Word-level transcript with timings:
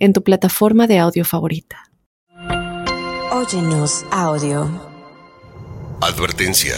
en 0.00 0.14
tu 0.14 0.24
plataforma 0.24 0.86
de 0.86 0.98
audio 0.98 1.24
favorita. 1.24 1.90
Óyenos 3.30 4.04
audio. 4.10 4.68
Advertencia. 6.00 6.74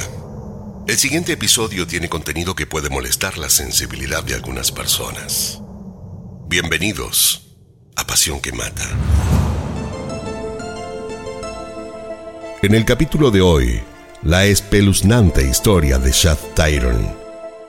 El 0.89 0.97
siguiente 0.97 1.33
episodio 1.33 1.87
tiene 1.87 2.09
contenido 2.09 2.57
que 2.57 2.67
puede 2.67 2.91
molestar 2.91 3.39
la 3.39 3.49
sensibilidad 3.49 4.25
de 4.25 4.35
algunas 4.35 4.73
personas. 4.73 5.63
Bienvenidos 6.49 7.57
a 7.95 8.05
Pasión 8.05 8.41
que 8.41 8.53
Mata. 8.53 8.89
En 12.63 12.75
el 12.75 12.85
capítulo 12.85 13.31
de 13.31 13.41
hoy, 13.41 13.81
la 14.23 14.45
espeluznante 14.47 15.47
historia 15.47 15.99
de 15.99 16.11
Chad 16.11 16.39
Tyron, 16.55 17.17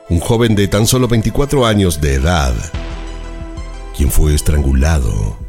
un 0.10 0.20
joven 0.20 0.56
de 0.56 0.68
tan 0.68 0.88
solo 0.88 1.08
24 1.08 1.68
años 1.68 2.02
de 2.02 2.16
edad, 2.16 2.56
quien 3.96 4.10
fue 4.10 4.34
estrangulado 4.34 5.43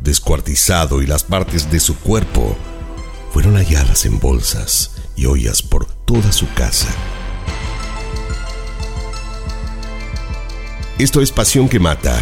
descuartizado 0.00 1.02
y 1.02 1.06
las 1.06 1.24
partes 1.24 1.70
de 1.70 1.80
su 1.80 1.96
cuerpo 1.96 2.56
fueron 3.32 3.56
halladas 3.56 4.06
en 4.06 4.18
bolsas 4.18 4.92
y 5.16 5.26
ollas 5.26 5.62
por 5.62 5.86
toda 5.86 6.32
su 6.32 6.52
casa. 6.54 6.88
Esto 10.98 11.20
es 11.22 11.32
Pasión 11.32 11.68
que 11.68 11.78
Mata, 11.78 12.20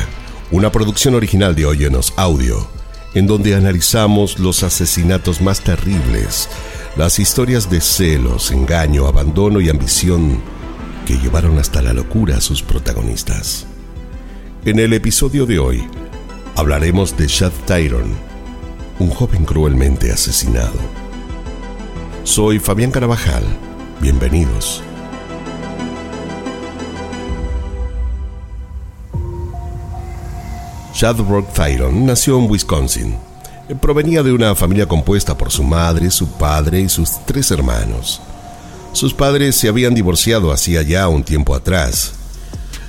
una 0.50 0.70
producción 0.70 1.14
original 1.14 1.54
de 1.54 1.66
Óyenos 1.66 2.12
Audio, 2.16 2.68
en 3.14 3.26
donde 3.26 3.54
analizamos 3.54 4.38
los 4.38 4.62
asesinatos 4.62 5.40
más 5.40 5.60
terribles, 5.60 6.48
las 6.96 7.18
historias 7.18 7.70
de 7.70 7.80
celos, 7.80 8.50
engaño, 8.50 9.06
abandono 9.06 9.60
y 9.60 9.68
ambición 9.68 10.40
que 11.06 11.16
llevaron 11.18 11.58
hasta 11.58 11.82
la 11.82 11.92
locura 11.92 12.36
a 12.36 12.40
sus 12.40 12.62
protagonistas. 12.62 13.66
En 14.64 14.78
el 14.78 14.92
episodio 14.92 15.46
de 15.46 15.58
hoy, 15.58 15.84
hablaremos 16.58 17.16
de 17.16 17.28
Chad 17.28 17.52
Tyron, 17.66 18.16
un 18.98 19.10
joven 19.10 19.44
cruelmente 19.44 20.10
asesinado. 20.10 20.74
Soy 22.24 22.58
Fabián 22.58 22.90
Carabajal. 22.90 23.44
Bienvenidos. 24.00 24.82
Brock 31.00 31.52
Tyron 31.52 32.04
nació 32.04 32.40
en 32.40 32.50
Wisconsin. 32.50 33.16
Provenía 33.80 34.24
de 34.24 34.32
una 34.32 34.56
familia 34.56 34.86
compuesta 34.86 35.38
por 35.38 35.52
su 35.52 35.62
madre, 35.62 36.10
su 36.10 36.26
padre 36.26 36.80
y 36.80 36.88
sus 36.88 37.24
tres 37.24 37.52
hermanos. 37.52 38.20
Sus 38.92 39.14
padres 39.14 39.54
se 39.54 39.68
habían 39.68 39.94
divorciado 39.94 40.50
hacía 40.50 40.82
ya 40.82 41.06
un 41.06 41.22
tiempo 41.22 41.54
atrás 41.54 42.17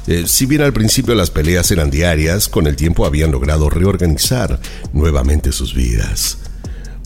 eh, 0.09 0.23
si 0.25 0.47
bien 0.47 0.63
al 0.63 0.73
principio 0.73 1.13
las 1.13 1.29
peleas 1.29 1.69
eran 1.69 1.91
diarias, 1.91 2.49
con 2.49 2.65
el 2.65 2.75
tiempo 2.75 3.05
habían 3.05 3.31
logrado 3.31 3.69
reorganizar 3.69 4.59
nuevamente 4.91 5.51
sus 5.51 5.75
vidas. 5.75 6.39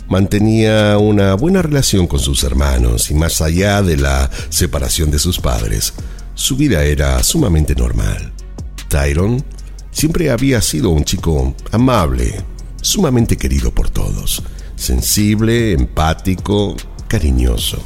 Mantenía 0.08 0.98
una 0.98 1.34
buena 1.34 1.62
relación 1.62 2.08
con 2.08 2.20
sus 2.20 2.46
hermanos 2.46 3.12
y 3.12 3.14
más 3.14 3.42
allá 3.42 3.82
de 3.82 3.98
la 3.98 4.32
separación 4.48 5.12
de 5.12 5.20
sus 5.20 5.38
padres, 5.42 5.94
su 6.34 6.56
vida 6.56 6.86
era 6.86 7.22
sumamente 7.24 7.76
normal. 7.76 8.32
Tyron 8.88 9.44
siempre 9.92 10.30
había 10.30 10.62
sido 10.62 10.90
un 10.90 11.04
chico 11.04 11.54
amable, 11.74 12.42
sumamente 12.82 13.36
querido 13.36 13.76
por 13.76 13.90
todos, 13.90 14.44
sensible, 14.78 15.74
empático, 15.74 16.78
cariñoso 17.10 17.84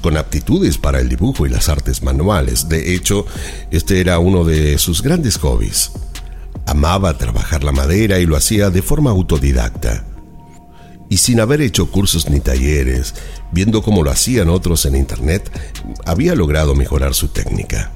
con 0.00 0.16
aptitudes 0.16 0.78
para 0.78 1.00
el 1.00 1.08
dibujo 1.08 1.46
y 1.46 1.50
las 1.50 1.68
artes 1.68 2.02
manuales. 2.02 2.68
De 2.68 2.94
hecho, 2.94 3.26
este 3.70 4.00
era 4.00 4.18
uno 4.18 4.44
de 4.44 4.78
sus 4.78 5.02
grandes 5.02 5.38
hobbies. 5.38 5.92
Amaba 6.66 7.16
trabajar 7.18 7.64
la 7.64 7.72
madera 7.72 8.18
y 8.18 8.26
lo 8.26 8.36
hacía 8.36 8.70
de 8.70 8.82
forma 8.82 9.10
autodidacta. 9.10 10.04
Y 11.08 11.16
sin 11.16 11.40
haber 11.40 11.60
hecho 11.60 11.90
cursos 11.90 12.30
ni 12.30 12.38
talleres, 12.40 13.14
viendo 13.50 13.82
cómo 13.82 14.04
lo 14.04 14.10
hacían 14.10 14.48
otros 14.48 14.86
en 14.86 14.94
Internet, 14.94 15.50
había 16.06 16.34
logrado 16.34 16.74
mejorar 16.74 17.14
su 17.14 17.28
técnica. 17.28 17.92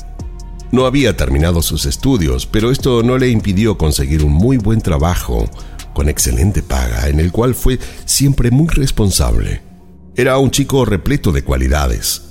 No 0.73 0.87
había 0.87 1.17
terminado 1.17 1.63
sus 1.63 1.87
estudios, 1.87 2.47
pero 2.47 2.73
esto 2.73 3.05
no 3.05 3.17
le 3.17 3.29
impidió 3.29 3.79
conseguir 3.79 4.25
un 4.25 4.33
muy 4.33 4.57
buen 4.57 4.81
trabajo, 4.81 5.49
con 5.93 6.09
excelente 6.09 6.63
paga, 6.63 7.09
en 7.09 7.21
el 7.21 7.31
cual 7.31 7.55
fue 7.55 7.79
siempre 8.05 8.51
muy 8.51 8.67
responsable. 8.67 9.74
Era 10.17 10.39
un 10.39 10.53
chico 10.53 10.85
repleto 10.85 11.33
de 11.33 11.43
cualidades, 11.43 12.23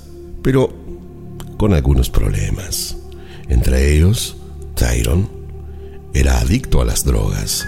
pero 0.42 0.74
con 1.58 1.74
algunos 1.74 2.10
problemas. 2.10 2.96
Entre 3.50 3.92
ellos, 3.94 4.38
Tyron 4.74 5.30
era 6.14 6.40
adicto 6.40 6.82
a 6.82 6.86
las 6.86 7.04
drogas. 7.04 7.68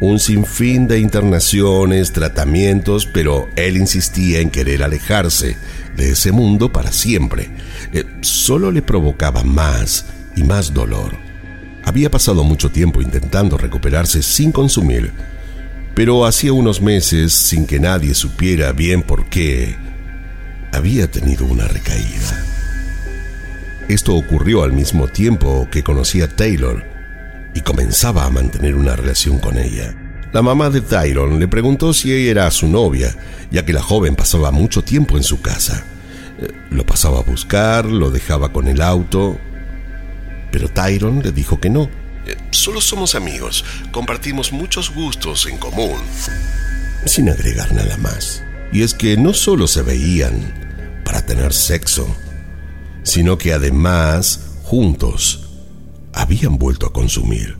Un 0.00 0.20
sinfín 0.20 0.86
de 0.86 1.00
internaciones, 1.00 2.12
tratamientos, 2.12 3.06
pero 3.12 3.48
él 3.56 3.76
insistía 3.76 4.38
en 4.38 4.50
querer 4.50 4.84
alejarse 4.84 5.56
de 5.96 6.10
ese 6.10 6.30
mundo 6.30 6.70
para 6.70 6.92
siempre. 6.92 7.50
Eh, 7.92 8.04
solo 8.20 8.70
le 8.70 8.82
provocaba 8.82 9.42
más 9.42 10.06
y 10.36 10.44
más 10.44 10.72
dolor. 10.72 11.16
Había 11.84 12.08
pasado 12.08 12.44
mucho 12.44 12.70
tiempo 12.70 13.02
intentando 13.02 13.58
recuperarse 13.58 14.22
sin 14.22 14.52
consumir 14.52 15.12
pero 15.94 16.26
hacía 16.26 16.52
unos 16.52 16.80
meses, 16.80 17.32
sin 17.32 17.66
que 17.66 17.78
nadie 17.78 18.14
supiera 18.14 18.72
bien 18.72 19.02
por 19.02 19.26
qué, 19.26 19.76
había 20.72 21.10
tenido 21.10 21.46
una 21.46 21.68
recaída. 21.68 22.44
Esto 23.88 24.14
ocurrió 24.14 24.64
al 24.64 24.72
mismo 24.72 25.08
tiempo 25.08 25.68
que 25.70 25.84
conocía 25.84 26.24
a 26.24 26.28
Taylor 26.28 26.84
y 27.54 27.60
comenzaba 27.60 28.24
a 28.24 28.30
mantener 28.30 28.74
una 28.74 28.96
relación 28.96 29.38
con 29.38 29.58
ella. 29.58 29.94
La 30.32 30.42
mamá 30.42 30.68
de 30.70 30.80
Tyron 30.80 31.38
le 31.38 31.46
preguntó 31.46 31.92
si 31.92 32.12
ella 32.12 32.30
era 32.30 32.50
su 32.50 32.66
novia, 32.66 33.14
ya 33.52 33.64
que 33.64 33.72
la 33.72 33.82
joven 33.82 34.16
pasaba 34.16 34.50
mucho 34.50 34.82
tiempo 34.82 35.16
en 35.16 35.22
su 35.22 35.40
casa. 35.40 35.84
Eh, 36.40 36.48
lo 36.70 36.84
pasaba 36.84 37.20
a 37.20 37.22
buscar, 37.22 37.84
lo 37.84 38.10
dejaba 38.10 38.52
con 38.52 38.66
el 38.66 38.82
auto, 38.82 39.38
pero 40.50 40.68
Tyron 40.68 41.22
le 41.22 41.30
dijo 41.30 41.60
que 41.60 41.70
no 41.70 41.88
solo 42.50 42.80
somos 42.80 43.14
amigos, 43.14 43.64
compartimos 43.92 44.52
muchos 44.52 44.94
gustos 44.94 45.46
en 45.46 45.58
común. 45.58 45.98
Sin 47.04 47.28
agregar 47.28 47.72
nada 47.72 47.96
más. 47.98 48.42
Y 48.72 48.82
es 48.82 48.94
que 48.94 49.16
no 49.16 49.34
solo 49.34 49.66
se 49.66 49.82
veían 49.82 51.02
para 51.04 51.24
tener 51.24 51.52
sexo, 51.52 52.06
sino 53.02 53.38
que 53.38 53.52
además, 53.52 54.40
juntos, 54.62 55.50
habían 56.12 56.58
vuelto 56.58 56.86
a 56.86 56.92
consumir. 56.92 57.56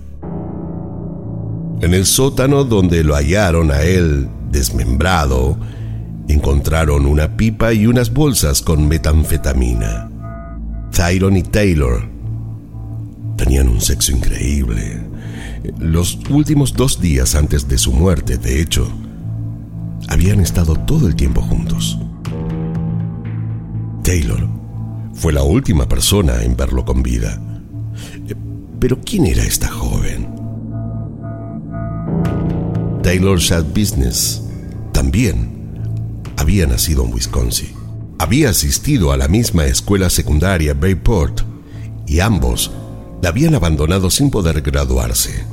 En 1.80 1.92
el 1.92 2.06
sótano 2.06 2.64
donde 2.64 3.04
lo 3.04 3.14
hallaron 3.14 3.70
a 3.70 3.82
él 3.82 4.28
desmembrado, 4.50 5.58
encontraron 6.28 7.04
una 7.04 7.36
pipa 7.36 7.74
y 7.74 7.86
unas 7.86 8.12
bolsas 8.12 8.62
con 8.62 8.88
metanfetamina. 8.88 10.10
Tyron 10.90 11.36
y 11.36 11.42
Taylor 11.42 12.13
Tenían 13.36 13.68
un 13.68 13.80
sexo 13.80 14.12
increíble. 14.12 15.00
Los 15.78 16.18
últimos 16.30 16.74
dos 16.74 17.00
días 17.00 17.34
antes 17.34 17.68
de 17.68 17.78
su 17.78 17.92
muerte, 17.92 18.38
de 18.38 18.60
hecho, 18.60 18.86
habían 20.08 20.40
estado 20.40 20.76
todo 20.76 21.08
el 21.08 21.16
tiempo 21.16 21.40
juntos. 21.42 21.98
Taylor 24.02 24.48
fue 25.14 25.32
la 25.32 25.42
última 25.42 25.88
persona 25.88 26.42
en 26.42 26.56
verlo 26.56 26.84
con 26.84 27.02
vida. 27.02 27.40
Pero 28.78 29.00
¿quién 29.00 29.26
era 29.26 29.42
esta 29.42 29.68
joven? 29.68 30.28
Taylor 33.02 33.38
Shad 33.38 33.64
Business 33.74 34.42
también 34.92 35.54
había 36.36 36.66
nacido 36.66 37.04
en 37.04 37.14
Wisconsin. 37.14 37.70
Había 38.18 38.50
asistido 38.50 39.12
a 39.12 39.16
la 39.16 39.28
misma 39.28 39.66
escuela 39.66 40.10
secundaria 40.10 40.74
Bayport 40.74 41.40
y 42.06 42.20
ambos 42.20 42.70
la 43.24 43.30
habían 43.30 43.54
abandonado 43.54 44.10
sin 44.10 44.30
poder 44.30 44.60
graduarse. 44.60 45.46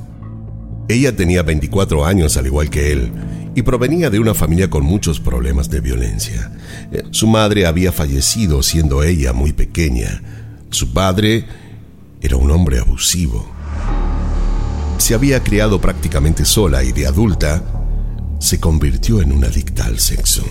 Ella 0.89 1.15
tenía 1.15 1.41
24 1.41 2.05
años 2.05 2.35
al 2.35 2.47
igual 2.47 2.69
que 2.69 2.91
él 2.91 3.13
y 3.55 3.61
provenía 3.61 4.09
de 4.09 4.19
una 4.19 4.33
familia 4.33 4.69
con 4.69 4.83
muchos 4.83 5.21
problemas 5.21 5.69
de 5.69 5.79
violencia. 5.79 6.51
Eh, 6.91 7.03
su 7.11 7.27
madre 7.27 7.65
había 7.65 7.93
fallecido 7.93 8.61
siendo 8.61 9.03
ella 9.03 9.31
muy 9.31 9.53
pequeña. 9.53 10.21
Su 10.69 10.91
padre 10.91 11.45
era 12.19 12.35
un 12.35 12.51
hombre 12.51 12.79
abusivo. 12.79 13.49
se 14.97 15.13
había 15.13 15.41
criado 15.41 15.79
prácticamente 15.79 16.43
sola 16.43 16.83
y 16.83 16.91
de 16.91 17.07
adulta, 17.07 17.63
se 18.39 18.59
convirtió 18.59 19.21
en 19.21 19.31
una 19.31 19.47
adicta 19.47 19.85
al 19.85 19.97
sexo. 19.99 20.43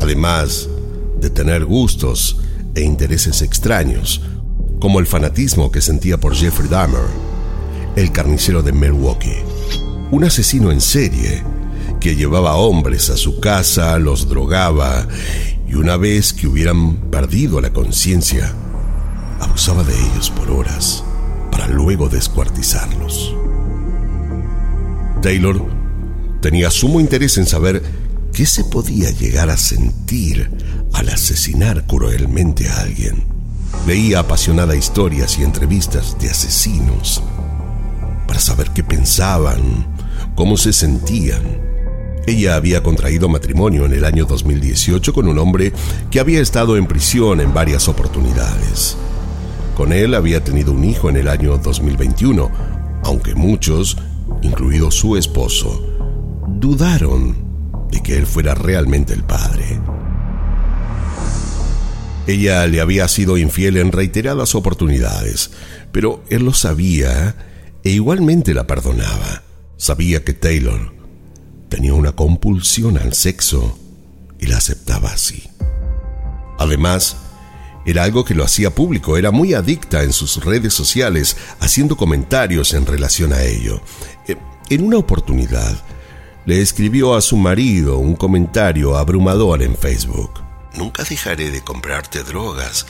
Además 0.00 0.68
de 1.20 1.30
tener 1.30 1.64
gustos 1.64 2.40
e 2.74 2.80
intereses 2.82 3.42
extraños, 3.42 4.22
como 4.82 4.98
el 4.98 5.06
fanatismo 5.06 5.70
que 5.70 5.80
sentía 5.80 6.18
por 6.18 6.34
Jeffrey 6.34 6.68
Dahmer, 6.68 7.06
el 7.94 8.10
carnicero 8.10 8.64
de 8.64 8.72
Milwaukee, 8.72 9.36
un 10.10 10.24
asesino 10.24 10.72
en 10.72 10.80
serie 10.80 11.44
que 12.00 12.16
llevaba 12.16 12.56
hombres 12.56 13.08
a 13.08 13.16
su 13.16 13.38
casa, 13.38 13.96
los 14.00 14.28
drogaba 14.28 15.06
y 15.68 15.76
una 15.76 15.96
vez 15.96 16.32
que 16.32 16.48
hubieran 16.48 16.96
perdido 17.12 17.60
la 17.60 17.72
conciencia, 17.72 18.52
abusaba 19.38 19.84
de 19.84 19.94
ellos 19.96 20.30
por 20.30 20.50
horas 20.50 21.04
para 21.52 21.68
luego 21.68 22.08
descuartizarlos. 22.08 23.36
Taylor 25.22 25.64
tenía 26.40 26.72
sumo 26.72 26.98
interés 26.98 27.38
en 27.38 27.46
saber 27.46 27.84
qué 28.32 28.46
se 28.46 28.64
podía 28.64 29.12
llegar 29.12 29.48
a 29.48 29.56
sentir 29.56 30.50
al 30.92 31.08
asesinar 31.08 31.86
cruelmente 31.86 32.68
a 32.68 32.80
alguien. 32.80 33.31
Leía 33.86 34.20
apasionada 34.20 34.76
historias 34.76 35.38
y 35.38 35.42
entrevistas 35.42 36.16
de 36.18 36.30
asesinos 36.30 37.22
para 38.26 38.40
saber 38.40 38.70
qué 38.70 38.82
pensaban, 38.82 39.86
cómo 40.34 40.56
se 40.56 40.72
sentían 40.72 41.72
ella 42.26 42.54
había 42.54 42.82
contraído 42.82 43.28
matrimonio 43.28 43.84
en 43.84 43.94
el 43.94 44.04
año 44.04 44.26
2018 44.26 45.12
con 45.12 45.26
un 45.26 45.38
hombre 45.38 45.72
que 46.10 46.20
había 46.20 46.40
estado 46.40 46.76
en 46.76 46.86
prisión 46.86 47.40
en 47.40 47.52
varias 47.52 47.88
oportunidades. 47.88 48.96
Con 49.76 49.92
él 49.92 50.14
había 50.14 50.44
tenido 50.44 50.72
un 50.72 50.84
hijo 50.84 51.10
en 51.10 51.16
el 51.16 51.26
año 51.26 51.58
2021, 51.58 52.50
aunque 53.04 53.34
muchos, 53.34 53.96
incluido 54.40 54.92
su 54.92 55.16
esposo, 55.16 55.84
dudaron 56.46 57.34
de 57.90 58.00
que 58.02 58.16
él 58.18 58.26
fuera 58.26 58.54
realmente 58.54 59.12
el 59.14 59.24
padre. 59.24 59.80
Ella 62.26 62.66
le 62.68 62.80
había 62.80 63.08
sido 63.08 63.36
infiel 63.36 63.76
en 63.76 63.90
reiteradas 63.90 64.54
oportunidades, 64.54 65.50
pero 65.90 66.22
él 66.30 66.44
lo 66.44 66.52
sabía 66.52 67.34
e 67.82 67.90
igualmente 67.90 68.54
la 68.54 68.66
perdonaba. 68.66 69.42
Sabía 69.76 70.22
que 70.22 70.32
Taylor 70.32 70.94
tenía 71.68 71.94
una 71.94 72.12
compulsión 72.12 72.96
al 72.96 73.12
sexo 73.14 73.78
y 74.38 74.46
la 74.46 74.58
aceptaba 74.58 75.10
así. 75.10 75.42
Además, 76.58 77.16
era 77.84 78.04
algo 78.04 78.24
que 78.24 78.36
lo 78.36 78.44
hacía 78.44 78.70
público, 78.72 79.16
era 79.16 79.32
muy 79.32 79.54
adicta 79.54 80.04
en 80.04 80.12
sus 80.12 80.44
redes 80.44 80.72
sociales, 80.72 81.36
haciendo 81.58 81.96
comentarios 81.96 82.72
en 82.74 82.86
relación 82.86 83.32
a 83.32 83.42
ello. 83.42 83.80
Eh, 84.28 84.36
en 84.70 84.84
una 84.84 84.98
oportunidad, 84.98 85.76
le 86.46 86.60
escribió 86.60 87.16
a 87.16 87.20
su 87.20 87.36
marido 87.36 87.98
un 87.98 88.14
comentario 88.14 88.96
abrumador 88.96 89.62
en 89.62 89.76
Facebook. 89.76 90.51
Nunca 90.74 91.04
dejaré 91.04 91.50
de 91.50 91.62
comprarte 91.62 92.22
drogas 92.22 92.86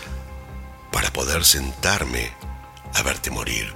para 0.93 1.11
poder 1.13 1.45
sentarme 1.45 2.31
a 2.95 3.03
verte 3.03 3.31
morir. 3.31 3.73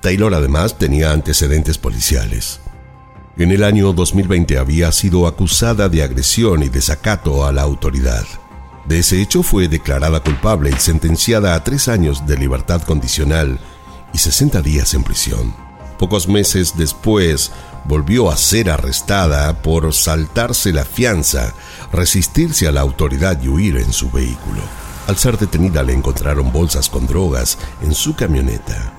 Taylor 0.00 0.34
además 0.34 0.78
tenía 0.78 1.12
antecedentes 1.12 1.76
policiales. 1.76 2.60
En 3.36 3.50
el 3.50 3.64
año 3.64 3.92
2020 3.92 4.58
había 4.58 4.90
sido 4.92 5.26
acusada 5.26 5.88
de 5.88 6.02
agresión 6.02 6.62
y 6.62 6.68
desacato 6.68 7.46
a 7.46 7.52
la 7.52 7.62
autoridad. 7.62 8.24
De 8.86 8.98
ese 8.98 9.20
hecho 9.20 9.42
fue 9.42 9.68
declarada 9.68 10.20
culpable 10.20 10.70
y 10.70 10.80
sentenciada 10.80 11.54
a 11.54 11.62
tres 11.62 11.88
años 11.88 12.26
de 12.26 12.36
libertad 12.36 12.82
condicional 12.82 13.60
y 14.12 14.18
60 14.18 14.62
días 14.62 14.94
en 14.94 15.04
prisión. 15.04 15.54
Pocos 15.98 16.28
meses 16.28 16.74
después 16.76 17.52
volvió 17.84 18.30
a 18.30 18.36
ser 18.36 18.70
arrestada 18.70 19.62
por 19.62 19.92
saltarse 19.92 20.72
la 20.72 20.84
fianza, 20.84 21.54
resistirse 21.92 22.68
a 22.68 22.72
la 22.72 22.80
autoridad 22.80 23.40
y 23.42 23.48
huir 23.48 23.76
en 23.76 23.92
su 23.92 24.10
vehículo. 24.10 24.60
Al 25.06 25.16
ser 25.16 25.38
detenida 25.38 25.82
le 25.82 25.92
encontraron 25.92 26.52
bolsas 26.52 26.88
con 26.88 27.06
drogas 27.06 27.58
en 27.82 27.94
su 27.94 28.14
camioneta 28.14 28.94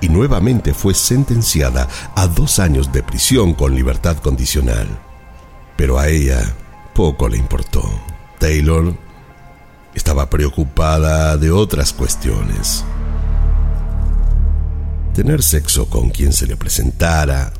y 0.00 0.08
nuevamente 0.08 0.74
fue 0.74 0.94
sentenciada 0.94 1.88
a 2.14 2.26
dos 2.26 2.58
años 2.58 2.92
de 2.92 3.02
prisión 3.02 3.54
con 3.54 3.74
libertad 3.74 4.16
condicional. 4.18 4.88
Pero 5.76 5.98
a 5.98 6.08
ella 6.08 6.54
poco 6.94 7.28
le 7.28 7.36
importó. 7.36 7.82
Taylor 8.38 8.94
estaba 9.94 10.28
preocupada 10.28 11.36
de 11.36 11.50
otras 11.50 11.92
cuestiones. 11.92 12.84
Tener 15.14 15.42
sexo 15.42 15.88
con 15.88 16.10
quien 16.10 16.32
se 16.32 16.46
le 16.46 16.56
presentara, 16.56 17.52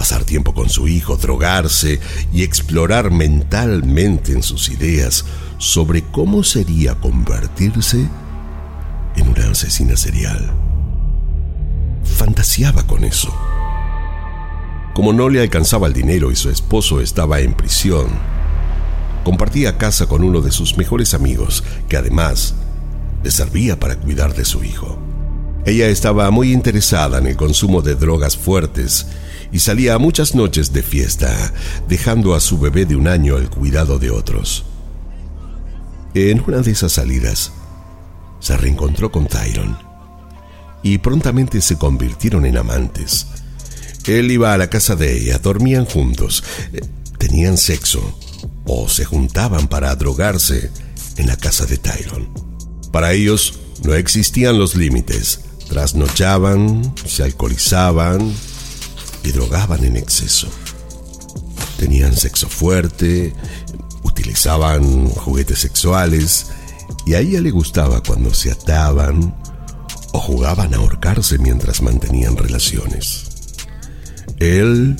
pasar 0.00 0.24
tiempo 0.24 0.54
con 0.54 0.70
su 0.70 0.88
hijo, 0.88 1.18
drogarse 1.18 2.00
y 2.32 2.42
explorar 2.42 3.10
mentalmente 3.10 4.32
en 4.32 4.42
sus 4.42 4.70
ideas 4.70 5.26
sobre 5.58 6.02
cómo 6.02 6.42
sería 6.42 6.94
convertirse 6.94 8.08
en 9.16 9.28
una 9.28 9.50
asesina 9.50 9.98
serial 9.98 10.56
fantaseaba 12.20 12.82
con 12.82 13.04
eso. 13.04 13.34
Como 14.92 15.14
no 15.14 15.30
le 15.30 15.40
alcanzaba 15.40 15.86
el 15.86 15.94
dinero 15.94 16.30
y 16.30 16.36
su 16.36 16.50
esposo 16.50 17.00
estaba 17.00 17.40
en 17.40 17.54
prisión, 17.54 18.08
compartía 19.24 19.78
casa 19.78 20.06
con 20.06 20.22
uno 20.22 20.42
de 20.42 20.50
sus 20.50 20.76
mejores 20.76 21.14
amigos, 21.14 21.64
que 21.88 21.96
además 21.96 22.54
le 23.24 23.30
servía 23.30 23.80
para 23.80 23.96
cuidar 23.96 24.34
de 24.34 24.44
su 24.44 24.62
hijo. 24.64 24.98
Ella 25.64 25.88
estaba 25.88 26.30
muy 26.30 26.52
interesada 26.52 27.16
en 27.18 27.26
el 27.26 27.36
consumo 27.36 27.80
de 27.80 27.94
drogas 27.94 28.36
fuertes 28.36 29.06
y 29.52 29.58
salía 29.58 29.98
muchas 29.98 30.34
noches 30.34 30.72
de 30.72 30.82
fiesta, 30.82 31.52
dejando 31.88 32.34
a 32.34 32.40
su 32.40 32.58
bebé 32.58 32.86
de 32.86 32.96
un 32.96 33.08
año 33.08 33.36
al 33.36 33.50
cuidado 33.50 33.98
de 33.98 34.10
otros. 34.10 34.64
En 36.14 36.42
una 36.46 36.58
de 36.58 36.72
esas 36.72 36.92
salidas, 36.92 37.52
se 38.40 38.56
reencontró 38.56 39.12
con 39.12 39.26
Tyron 39.26 39.76
y 40.82 40.98
prontamente 40.98 41.60
se 41.60 41.76
convirtieron 41.76 42.46
en 42.46 42.56
amantes. 42.56 43.26
Él 44.06 44.30
iba 44.30 44.52
a 44.52 44.58
la 44.58 44.70
casa 44.70 44.96
de 44.96 45.16
ella, 45.16 45.38
dormían 45.38 45.84
juntos, 45.84 46.42
eh, 46.72 46.80
tenían 47.18 47.58
sexo 47.58 48.18
o 48.66 48.88
se 48.88 49.04
juntaban 49.04 49.68
para 49.68 49.94
drogarse 49.94 50.70
en 51.16 51.26
la 51.26 51.36
casa 51.36 51.66
de 51.66 51.76
Tyron. 51.76 52.28
Para 52.90 53.12
ellos 53.12 53.60
no 53.84 53.94
existían 53.94 54.58
los 54.58 54.74
límites. 54.74 55.40
Trasnochaban, 55.68 56.94
se 57.06 57.22
alcoholizaban 57.22 58.32
y 59.22 59.32
drogaban 59.32 59.84
en 59.84 59.96
exceso. 59.96 60.48
Tenían 61.78 62.16
sexo 62.16 62.48
fuerte, 62.48 63.32
utilizaban 64.02 65.08
juguetes 65.08 65.60
sexuales 65.60 66.46
y 67.06 67.14
a 67.14 67.20
ella 67.20 67.40
le 67.40 67.50
gustaba 67.50 68.02
cuando 68.02 68.34
se 68.34 68.50
ataban, 68.50 69.34
o 70.12 70.18
jugaban 70.18 70.74
a 70.74 70.78
ahorcarse 70.78 71.38
mientras 71.38 71.82
mantenían 71.82 72.36
relaciones. 72.36 73.26
Él 74.38 74.96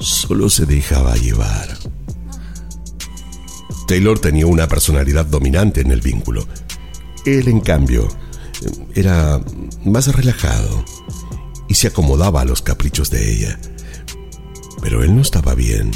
solo 0.00 0.48
se 0.50 0.66
dejaba 0.66 1.16
llevar. 1.16 1.76
Taylor 3.86 4.18
tenía 4.18 4.46
una 4.46 4.68
personalidad 4.68 5.26
dominante 5.26 5.80
en 5.80 5.90
el 5.90 6.00
vínculo. 6.00 6.46
Él, 7.24 7.48
en 7.48 7.60
cambio, 7.60 8.06
era 8.94 9.40
más 9.84 10.14
relajado 10.14 10.84
y 11.68 11.74
se 11.74 11.88
acomodaba 11.88 12.40
a 12.40 12.44
los 12.44 12.62
caprichos 12.62 13.10
de 13.10 13.32
ella. 13.32 13.60
Pero 14.82 15.02
él 15.02 15.14
no 15.14 15.22
estaba 15.22 15.54
bien 15.54 15.90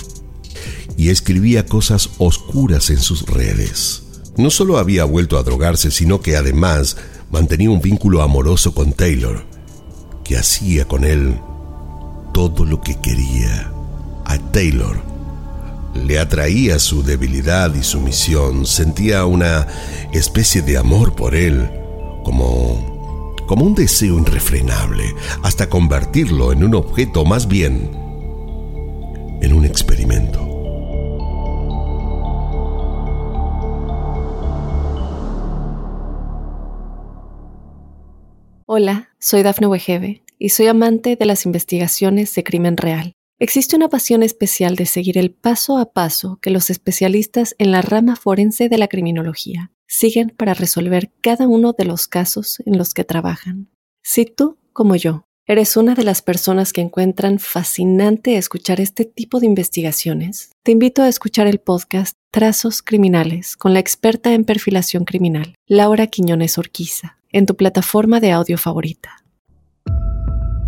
y 0.97 1.11
escribía 1.11 1.67
cosas 1.67 2.11
oscuras 2.19 2.91
en 2.91 2.99
sus 2.99 3.23
redes. 3.27 4.03
No 4.37 4.51
solo 4.51 4.79
había 4.79 5.05
vuelto 5.05 5.39
a 5.39 5.43
drogarse, 5.43 5.91
sino 5.91 6.21
que 6.21 6.37
además 6.37 6.97
mantenía 7.31 7.71
un 7.71 7.81
vínculo 7.81 8.23
amoroso 8.23 8.75
con 8.75 8.93
Taylor, 8.93 9.45
que 10.25 10.37
hacía 10.37 10.87
con 10.87 11.05
él 11.05 11.39
todo 12.33 12.65
lo 12.65 12.81
que 12.81 13.01
quería. 13.01 13.73
A 14.25 14.39
Taylor 14.53 15.03
le 15.95 16.19
atraía 16.19 16.79
su 16.79 17.03
debilidad 17.03 17.75
y 17.75 17.83
sumisión, 17.83 18.67
sentía 18.67 19.27
una 19.27 19.67
especie 20.13 20.63
de 20.63 20.79
amor 20.79 21.15
por 21.15 21.35
él, 21.35 21.71
como, 22.25 22.92
como 23.53 23.67
un 23.67 23.75
deseo 23.75 24.19
irrefrenable, 24.19 25.15
hasta 25.43 25.69
convertirlo 25.69 26.53
en 26.53 26.65
un 26.65 26.75
objeto 26.75 27.27
más 27.27 27.47
bien 27.47 27.91
en 29.43 29.53
un 29.53 29.67
experimento. 29.67 30.41
Hola, 38.65 39.11
soy 39.19 39.43
Dafne 39.43 39.67
Wegebe 39.67 40.23
y 40.39 40.49
soy 40.49 40.69
amante 40.69 41.17
de 41.17 41.27
las 41.27 41.45
investigaciones 41.45 42.35
de 42.35 42.45
crimen 42.45 42.79
real. 42.79 43.13
Existe 43.39 43.77
una 43.77 43.91
pasión 43.91 44.23
especial 44.23 44.77
de 44.77 44.87
seguir 44.87 45.19
el 45.19 45.31
paso 45.31 45.77
a 45.77 45.93
paso 45.93 46.39
que 46.41 46.49
los 46.49 46.71
especialistas 46.71 47.55
en 47.59 47.71
la 47.71 47.83
rama 47.83 48.17
forense 48.17 48.71
de 48.71 48.79
la 48.79 48.89
criminología 48.89 49.73
siguen 49.93 50.31
para 50.31 50.55
resolver 50.55 51.13
cada 51.21 51.47
uno 51.47 51.75
de 51.77 51.85
los 51.85 52.09
casos 52.09 52.63
en 52.65 52.79
los 52.79 52.95
que 52.95 53.05
trabajan. 53.05 53.69
Si 54.03 54.25
tú, 54.25 54.59
como 54.73 54.97
yo, 54.97 55.25
¿Eres 55.45 55.77
una 55.77 55.97
de 55.97 56.05
las 56.05 56.23
personas 56.23 56.73
que 56.73 56.81
encuentran 56.81 57.41
fascinante 57.41 58.37
escuchar 58.37 58.81
este 58.81 59.05
tipo 59.05 59.41
de 59.41 59.47
investigaciones? 59.47 60.53
Te 60.63 60.71
invito 60.71 61.03
a 61.03 61.09
escuchar 61.09 61.49
el 61.49 61.59
podcast 61.59 62.15
Trazos 62.31 62.81
Criminales 62.81 63.57
con 63.57 63.75
la 63.75 63.81
experta 63.81 64.33
en 64.35 64.45
perfilación 64.45 65.05
criminal, 65.05 65.57
Laura 65.67 66.07
Quiñones 66.07 66.59
Orquiza, 66.59 67.19
en 67.33 67.47
tu 67.47 67.57
plataforma 67.57 68.21
de 68.21 68.31
audio 68.31 68.57
favorita. 68.57 69.25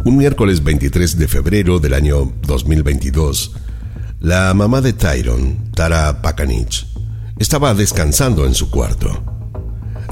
Un 0.05 0.17
miércoles 0.17 0.63
23 0.65 1.19
de 1.19 1.29
febrero 1.29 1.79
del 1.79 1.95
año 1.95 2.33
2022, 2.45 3.53
la 4.19 4.53
mamá 4.55 4.81
de 4.81 4.93
Tyron, 4.93 5.71
Tara 5.71 6.21
Pakanich, 6.21 6.85
estaba 7.39 7.75
descansando 7.75 8.47
en 8.47 8.55
su 8.55 8.71
cuarto. 8.71 9.23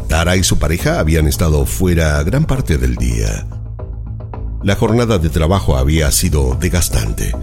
Tara 0.09 0.37
y 0.37 0.45
su 0.45 0.59
pareja 0.59 1.01
habían 1.01 1.27
estado 1.27 1.65
fuera 1.67 2.23
gran 2.23 2.45
parte 2.45 2.79
del 2.79 2.97
día 2.97 3.47
la 4.65 4.77
jornada 4.77 5.19
de 5.19 5.29
trabajo 5.29 5.77
había 5.77 6.11
sido 6.13 6.57
desgastante. 6.61 7.35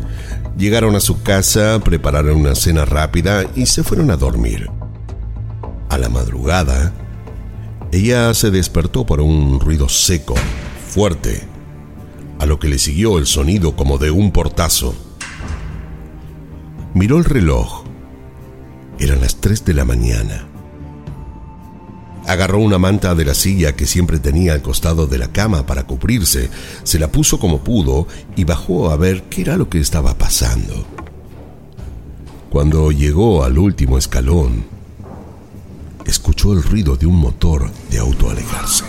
Llegaron 0.57 0.95
a 0.95 0.99
su 0.99 1.21
casa, 1.21 1.79
prepararon 1.83 2.37
una 2.37 2.55
cena 2.55 2.85
rápida 2.85 3.43
y 3.55 3.65
se 3.65 3.83
fueron 3.83 4.09
a 4.11 4.17
dormir. 4.17 4.69
A 5.89 5.97
la 5.97 6.09
madrugada, 6.09 6.93
ella 7.91 8.33
se 8.33 8.51
despertó 8.51 9.05
por 9.05 9.19
un 9.19 9.59
ruido 9.59 9.89
seco, 9.89 10.35
fuerte, 10.87 11.45
a 12.39 12.45
lo 12.45 12.59
que 12.59 12.69
le 12.69 12.79
siguió 12.79 13.17
el 13.17 13.25
sonido 13.25 13.75
como 13.75 13.97
de 13.97 14.11
un 14.11 14.31
portazo. 14.31 14.95
Miró 16.93 17.17
el 17.17 17.25
reloj. 17.25 17.78
Eran 18.99 19.21
las 19.21 19.37
3 19.37 19.63
de 19.65 19.73
la 19.73 19.85
mañana. 19.85 20.45
Agarró 22.27 22.59
una 22.59 22.77
manta 22.77 23.15
de 23.15 23.25
la 23.25 23.33
silla 23.33 23.75
que 23.75 23.85
siempre 23.85 24.19
tenía 24.19 24.53
al 24.53 24.61
costado 24.61 25.07
de 25.07 25.17
la 25.17 25.31
cama 25.31 25.65
para 25.65 25.83
cubrirse, 25.83 26.49
se 26.83 26.99
la 26.99 27.11
puso 27.11 27.39
como 27.39 27.63
pudo 27.63 28.07
y 28.35 28.43
bajó 28.43 28.91
a 28.91 28.97
ver 28.97 29.23
qué 29.23 29.41
era 29.41 29.57
lo 29.57 29.69
que 29.69 29.79
estaba 29.79 30.15
pasando. 30.15 30.85
Cuando 32.49 32.91
llegó 32.91 33.43
al 33.43 33.57
último 33.57 33.97
escalón, 33.97 34.65
escuchó 36.05 36.53
el 36.53 36.61
ruido 36.61 36.97
de 36.97 37.05
un 37.05 37.15
motor 37.15 37.71
de 37.89 37.99
auto 37.99 38.29
alejarse. 38.29 38.83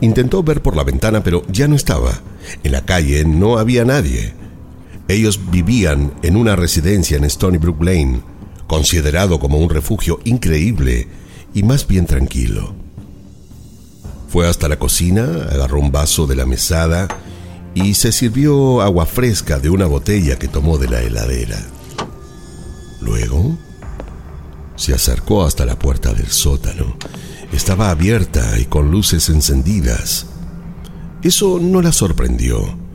Intentó 0.00 0.42
ver 0.42 0.62
por 0.62 0.76
la 0.76 0.84
ventana, 0.84 1.22
pero 1.22 1.42
ya 1.48 1.68
no 1.68 1.76
estaba. 1.76 2.20
En 2.62 2.72
la 2.72 2.84
calle 2.84 3.24
no 3.24 3.58
había 3.58 3.84
nadie. 3.84 4.37
Ellos 5.08 5.40
vivían 5.50 6.12
en 6.22 6.36
una 6.36 6.54
residencia 6.54 7.16
en 7.16 7.24
Stony 7.24 7.56
Brook 7.56 7.82
Lane, 7.82 8.20
considerado 8.66 9.40
como 9.40 9.56
un 9.56 9.70
refugio 9.70 10.20
increíble 10.24 11.08
y 11.54 11.62
más 11.62 11.86
bien 11.86 12.04
tranquilo. 12.04 12.74
Fue 14.28 14.46
hasta 14.46 14.68
la 14.68 14.78
cocina, 14.78 15.24
agarró 15.50 15.80
un 15.80 15.90
vaso 15.90 16.26
de 16.26 16.36
la 16.36 16.44
mesada 16.44 17.08
y 17.74 17.94
se 17.94 18.12
sirvió 18.12 18.82
agua 18.82 19.06
fresca 19.06 19.58
de 19.58 19.70
una 19.70 19.86
botella 19.86 20.38
que 20.38 20.48
tomó 20.48 20.76
de 20.76 20.88
la 20.88 21.00
heladera. 21.00 21.58
Luego 23.00 23.56
se 24.76 24.92
acercó 24.92 25.44
hasta 25.44 25.64
la 25.64 25.78
puerta 25.78 26.12
del 26.12 26.28
sótano. 26.28 26.98
Estaba 27.50 27.88
abierta 27.88 28.58
y 28.58 28.66
con 28.66 28.90
luces 28.90 29.30
encendidas. 29.30 30.26
Eso 31.22 31.58
no 31.58 31.80
la 31.80 31.92
sorprendió. 31.92 32.87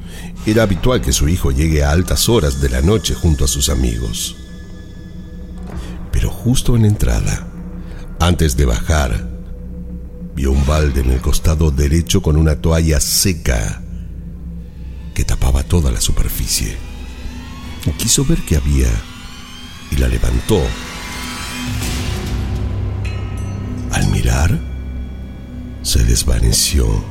Era 0.46 0.64
habitual 0.64 1.02
que 1.02 1.14
su 1.14 1.30
hijo 1.30 1.52
llegue 1.52 1.84
a 1.84 1.92
altas 1.92 2.28
horas 2.30 2.62
de 2.62 2.70
la 2.70 2.82
noche 2.82 3.14
junto 3.14 3.46
a 3.46 3.48
sus 3.48 3.70
amigos 3.70 4.36
pero 6.14 6.30
justo 6.30 6.78
en 6.78 6.86
entrada, 6.86 7.48
antes 8.20 8.56
de 8.56 8.66
bajar, 8.66 9.28
vio 10.36 10.52
un 10.52 10.66
balde 10.66 11.02
en 11.02 11.10
el 11.10 11.20
costado 11.20 11.72
derecho 11.72 12.22
con 12.22 12.38
una 12.38 12.62
toalla 12.62 13.02
seca 13.02 13.82
que 15.16 15.26
tapaba 15.26 15.64
toda 15.64 15.92
la 15.92 16.00
superficie. 16.00 16.78
Quiso 17.98 18.24
ver 18.24 18.38
qué 18.48 18.56
había 18.56 18.88
y 19.92 19.98
la 19.98 20.08
levantó. 20.08 20.62
Al 23.92 24.08
mirar, 24.12 24.58
se 25.82 26.04
desvaneció. 26.06 27.04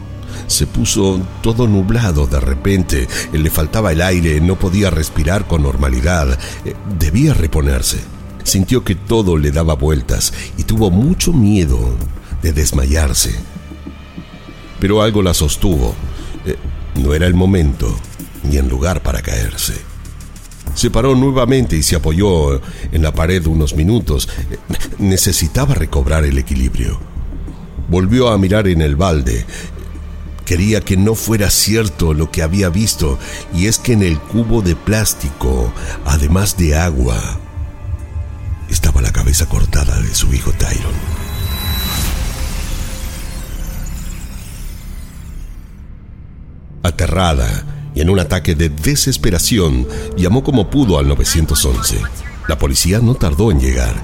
Se 0.46 0.66
puso 0.66 1.20
todo 1.42 1.66
nublado 1.66 2.26
de 2.26 2.40
repente. 2.40 3.08
Le 3.32 3.50
faltaba 3.50 3.92
el 3.92 4.02
aire, 4.02 4.40
no 4.40 4.58
podía 4.58 4.90
respirar 4.90 5.46
con 5.46 5.62
normalidad. 5.62 6.38
Eh, 6.64 6.74
debía 6.98 7.34
reponerse. 7.34 7.98
Sintió 8.44 8.84
que 8.84 8.94
todo 8.94 9.36
le 9.36 9.50
daba 9.52 9.74
vueltas 9.74 10.32
y 10.56 10.64
tuvo 10.64 10.90
mucho 10.90 11.32
miedo 11.32 11.78
de 12.42 12.52
desmayarse. 12.52 13.34
Pero 14.80 15.02
algo 15.02 15.22
la 15.22 15.34
sostuvo. 15.34 15.94
Eh, 16.44 16.56
no 16.96 17.14
era 17.14 17.26
el 17.26 17.34
momento 17.34 17.94
ni 18.44 18.56
el 18.56 18.68
lugar 18.68 19.02
para 19.02 19.22
caerse. 19.22 19.74
Se 20.74 20.90
paró 20.90 21.14
nuevamente 21.14 21.76
y 21.76 21.82
se 21.82 21.96
apoyó 21.96 22.60
en 22.92 23.02
la 23.02 23.12
pared 23.12 23.46
unos 23.46 23.74
minutos. 23.74 24.28
Eh, 24.50 24.58
necesitaba 24.98 25.74
recobrar 25.74 26.24
el 26.24 26.38
equilibrio. 26.38 26.98
Volvió 27.88 28.28
a 28.28 28.38
mirar 28.38 28.68
en 28.68 28.80
el 28.80 28.96
balde. 28.96 29.44
Quería 30.52 30.82
que 30.82 30.98
no 30.98 31.14
fuera 31.14 31.48
cierto 31.48 32.12
lo 32.12 32.30
que 32.30 32.42
había 32.42 32.68
visto, 32.68 33.18
y 33.54 33.68
es 33.68 33.78
que 33.78 33.94
en 33.94 34.02
el 34.02 34.18
cubo 34.18 34.60
de 34.60 34.76
plástico, 34.76 35.72
además 36.04 36.58
de 36.58 36.76
agua, 36.76 37.40
estaba 38.68 39.00
la 39.00 39.12
cabeza 39.12 39.46
cortada 39.46 39.98
de 39.98 40.14
su 40.14 40.30
hijo 40.34 40.52
Tyron. 40.52 40.92
Aterrada 46.82 47.90
y 47.94 48.02
en 48.02 48.10
un 48.10 48.18
ataque 48.18 48.54
de 48.54 48.68
desesperación, 48.68 49.88
llamó 50.18 50.44
como 50.44 50.68
pudo 50.68 50.98
al 50.98 51.08
911. 51.08 51.96
La 52.46 52.58
policía 52.58 53.00
no 53.00 53.14
tardó 53.14 53.50
en 53.50 53.58
llegar. 53.58 53.94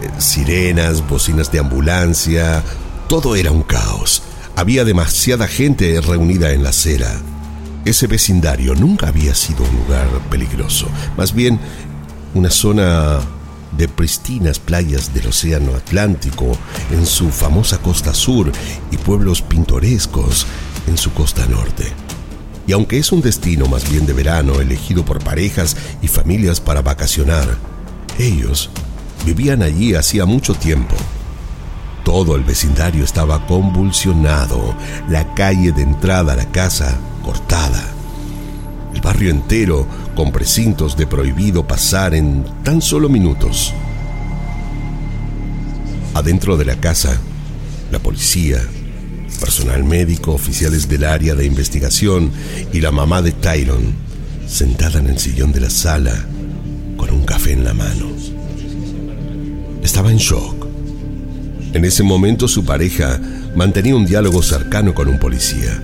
Eh, 0.00 0.08
sirenas, 0.16 1.06
bocinas 1.06 1.52
de 1.52 1.58
ambulancia, 1.58 2.64
todo 3.06 3.36
era 3.36 3.50
un 3.50 3.64
caos. 3.64 4.22
Había 4.60 4.84
demasiada 4.84 5.48
gente 5.48 5.98
reunida 6.02 6.52
en 6.52 6.62
la 6.62 6.68
acera. 6.68 7.10
Ese 7.86 8.06
vecindario 8.06 8.74
nunca 8.74 9.08
había 9.08 9.34
sido 9.34 9.64
un 9.64 9.74
lugar 9.74 10.06
peligroso, 10.28 10.86
más 11.16 11.32
bien 11.32 11.58
una 12.34 12.50
zona 12.50 13.20
de 13.78 13.88
pristinas 13.88 14.58
playas 14.58 15.14
del 15.14 15.28
Océano 15.28 15.74
Atlántico 15.74 16.52
en 16.90 17.06
su 17.06 17.30
famosa 17.30 17.78
costa 17.78 18.12
sur 18.12 18.52
y 18.90 18.98
pueblos 18.98 19.40
pintorescos 19.40 20.46
en 20.86 20.98
su 20.98 21.10
costa 21.14 21.46
norte. 21.46 21.84
Y 22.66 22.72
aunque 22.72 22.98
es 22.98 23.12
un 23.12 23.22
destino 23.22 23.64
más 23.64 23.90
bien 23.90 24.04
de 24.04 24.12
verano 24.12 24.60
elegido 24.60 25.06
por 25.06 25.24
parejas 25.24 25.74
y 26.02 26.08
familias 26.08 26.60
para 26.60 26.82
vacacionar, 26.82 27.48
ellos 28.18 28.68
vivían 29.24 29.62
allí 29.62 29.94
hacía 29.94 30.26
mucho 30.26 30.52
tiempo. 30.52 30.96
Todo 32.10 32.34
el 32.34 32.42
vecindario 32.42 33.04
estaba 33.04 33.46
convulsionado, 33.46 34.74
la 35.08 35.32
calle 35.32 35.70
de 35.70 35.82
entrada 35.82 36.32
a 36.32 36.36
la 36.36 36.50
casa 36.50 36.98
cortada, 37.22 37.84
el 38.92 39.00
barrio 39.00 39.30
entero 39.30 39.86
con 40.16 40.32
precintos 40.32 40.96
de 40.96 41.06
prohibido 41.06 41.68
pasar 41.68 42.16
en 42.16 42.44
tan 42.64 42.82
solo 42.82 43.08
minutos. 43.08 43.72
Adentro 46.12 46.56
de 46.56 46.64
la 46.64 46.80
casa, 46.80 47.16
la 47.92 48.00
policía, 48.00 48.58
personal 49.38 49.84
médico, 49.84 50.32
oficiales 50.32 50.88
del 50.88 51.04
área 51.04 51.36
de 51.36 51.46
investigación 51.46 52.32
y 52.72 52.80
la 52.80 52.90
mamá 52.90 53.22
de 53.22 53.30
Tyron, 53.30 53.94
sentada 54.48 54.98
en 54.98 55.06
el 55.06 55.20
sillón 55.20 55.52
de 55.52 55.60
la 55.60 55.70
sala 55.70 56.26
con 56.96 57.08
un 57.10 57.24
café 57.24 57.52
en 57.52 57.62
la 57.62 57.72
mano. 57.72 58.10
Estaba 59.84 60.10
en 60.10 60.18
shock. 60.18 60.59
En 61.72 61.84
ese 61.84 62.02
momento 62.02 62.48
su 62.48 62.64
pareja 62.64 63.20
mantenía 63.54 63.94
un 63.94 64.04
diálogo 64.04 64.42
cercano 64.42 64.94
con 64.94 65.08
un 65.08 65.18
policía. 65.18 65.80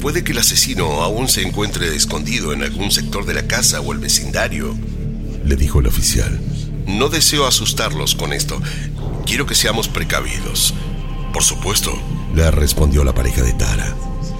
Puede 0.00 0.24
que 0.24 0.32
el 0.32 0.38
asesino 0.38 1.02
aún 1.02 1.28
se 1.28 1.42
encuentre 1.42 1.94
escondido 1.94 2.52
en 2.52 2.62
algún 2.62 2.90
sector 2.90 3.26
de 3.26 3.34
la 3.34 3.46
casa 3.46 3.80
o 3.80 3.92
el 3.92 3.98
vecindario, 3.98 4.74
le 5.44 5.56
dijo 5.56 5.80
el 5.80 5.86
oficial. 5.86 6.40
No 6.86 7.08
deseo 7.08 7.46
asustarlos 7.46 8.14
con 8.14 8.32
esto. 8.32 8.60
Quiero 9.26 9.46
que 9.46 9.54
seamos 9.54 9.88
precavidos. 9.88 10.74
Por 11.32 11.42
supuesto, 11.42 11.92
le 12.34 12.50
respondió 12.50 13.04
la 13.04 13.14
pareja 13.14 13.42
de 13.42 13.52
Tara. 13.52 13.94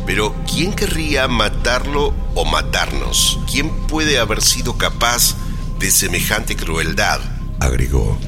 Pero 0.07 0.35
¿quién 0.51 0.73
querría 0.73 1.29
matarlo 1.29 2.15
o 2.35 2.45
matarnos? 2.45 3.41
¿Quién 3.51 3.71
puede 3.89 4.19
haber 4.19 4.41
sido 4.41 4.79
capaz 4.79 5.35
de 5.79 5.91
semejante 5.91 6.57
crueldad? 6.57 7.21
agregó. 7.61 8.19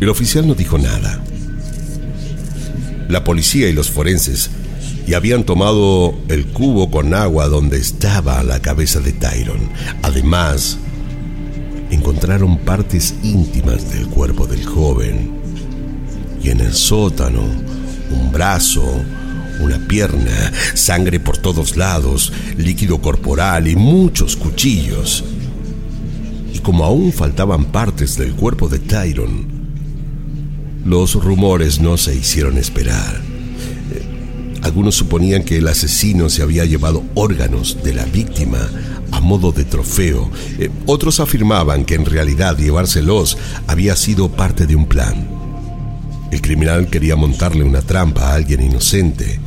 El 0.00 0.08
oficial 0.10 0.46
no 0.46 0.54
dijo 0.54 0.78
nada. 0.78 1.20
La 3.08 3.24
policía 3.24 3.68
y 3.68 3.72
los 3.72 3.90
forenses 3.90 4.50
y 5.08 5.14
habían 5.14 5.44
tomado 5.44 6.14
el 6.28 6.46
cubo 6.46 6.90
con 6.90 7.14
agua 7.14 7.48
donde 7.48 7.78
estaba 7.78 8.42
la 8.44 8.60
cabeza 8.60 9.00
de 9.00 9.12
Tyron. 9.12 9.70
Además, 10.02 10.78
encontraron 11.90 12.58
partes 12.58 13.14
íntimas 13.24 13.90
del 13.90 14.06
cuerpo 14.06 14.46
del 14.46 14.64
joven 14.64 15.32
y 16.42 16.50
en 16.50 16.60
el 16.60 16.74
sótano 16.74 17.42
un 18.10 18.30
brazo, 18.30 18.84
una 19.60 19.78
pierna, 19.78 20.52
sangre 20.74 21.18
por 21.18 21.38
todos 21.38 21.76
lados, 21.76 22.32
líquido 22.56 23.00
corporal 23.00 23.66
y 23.66 23.74
muchos 23.74 24.36
cuchillos. 24.36 25.24
Y 26.54 26.60
como 26.60 26.84
aún 26.84 27.12
faltaban 27.12 27.66
partes 27.66 28.16
del 28.16 28.34
cuerpo 28.34 28.68
de 28.68 28.78
Tyron, 28.78 29.57
los 30.88 31.22
rumores 31.22 31.80
no 31.80 31.98
se 31.98 32.14
hicieron 32.16 32.56
esperar. 32.56 33.20
Eh, 33.92 34.60
algunos 34.62 34.94
suponían 34.94 35.44
que 35.44 35.58
el 35.58 35.68
asesino 35.68 36.30
se 36.30 36.42
había 36.42 36.64
llevado 36.64 37.04
órganos 37.14 37.82
de 37.84 37.92
la 37.92 38.06
víctima 38.06 38.58
a 39.12 39.20
modo 39.20 39.52
de 39.52 39.66
trofeo. 39.66 40.30
Eh, 40.58 40.70
otros 40.86 41.20
afirmaban 41.20 41.84
que 41.84 41.94
en 41.94 42.06
realidad 42.06 42.56
llevárselos 42.56 43.36
había 43.66 43.96
sido 43.96 44.30
parte 44.30 44.66
de 44.66 44.76
un 44.76 44.86
plan. 44.86 45.28
El 46.30 46.40
criminal 46.40 46.88
quería 46.88 47.16
montarle 47.16 47.64
una 47.64 47.82
trampa 47.82 48.30
a 48.30 48.34
alguien 48.34 48.62
inocente, 48.62 49.40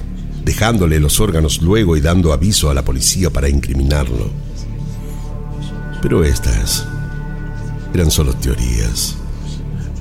dejándole 0.45 0.99
los 0.99 1.19
órganos 1.19 1.59
luego 1.63 1.97
y 1.97 2.01
dando 2.01 2.33
aviso 2.33 2.69
a 2.69 2.75
la 2.75 2.85
policía 2.85 3.31
para 3.31 3.49
incriminarlo. 3.49 4.29
Pero 6.03 6.23
estas 6.23 6.85
eran 7.93 8.11
solo 8.11 8.33
teorías. 8.33 9.20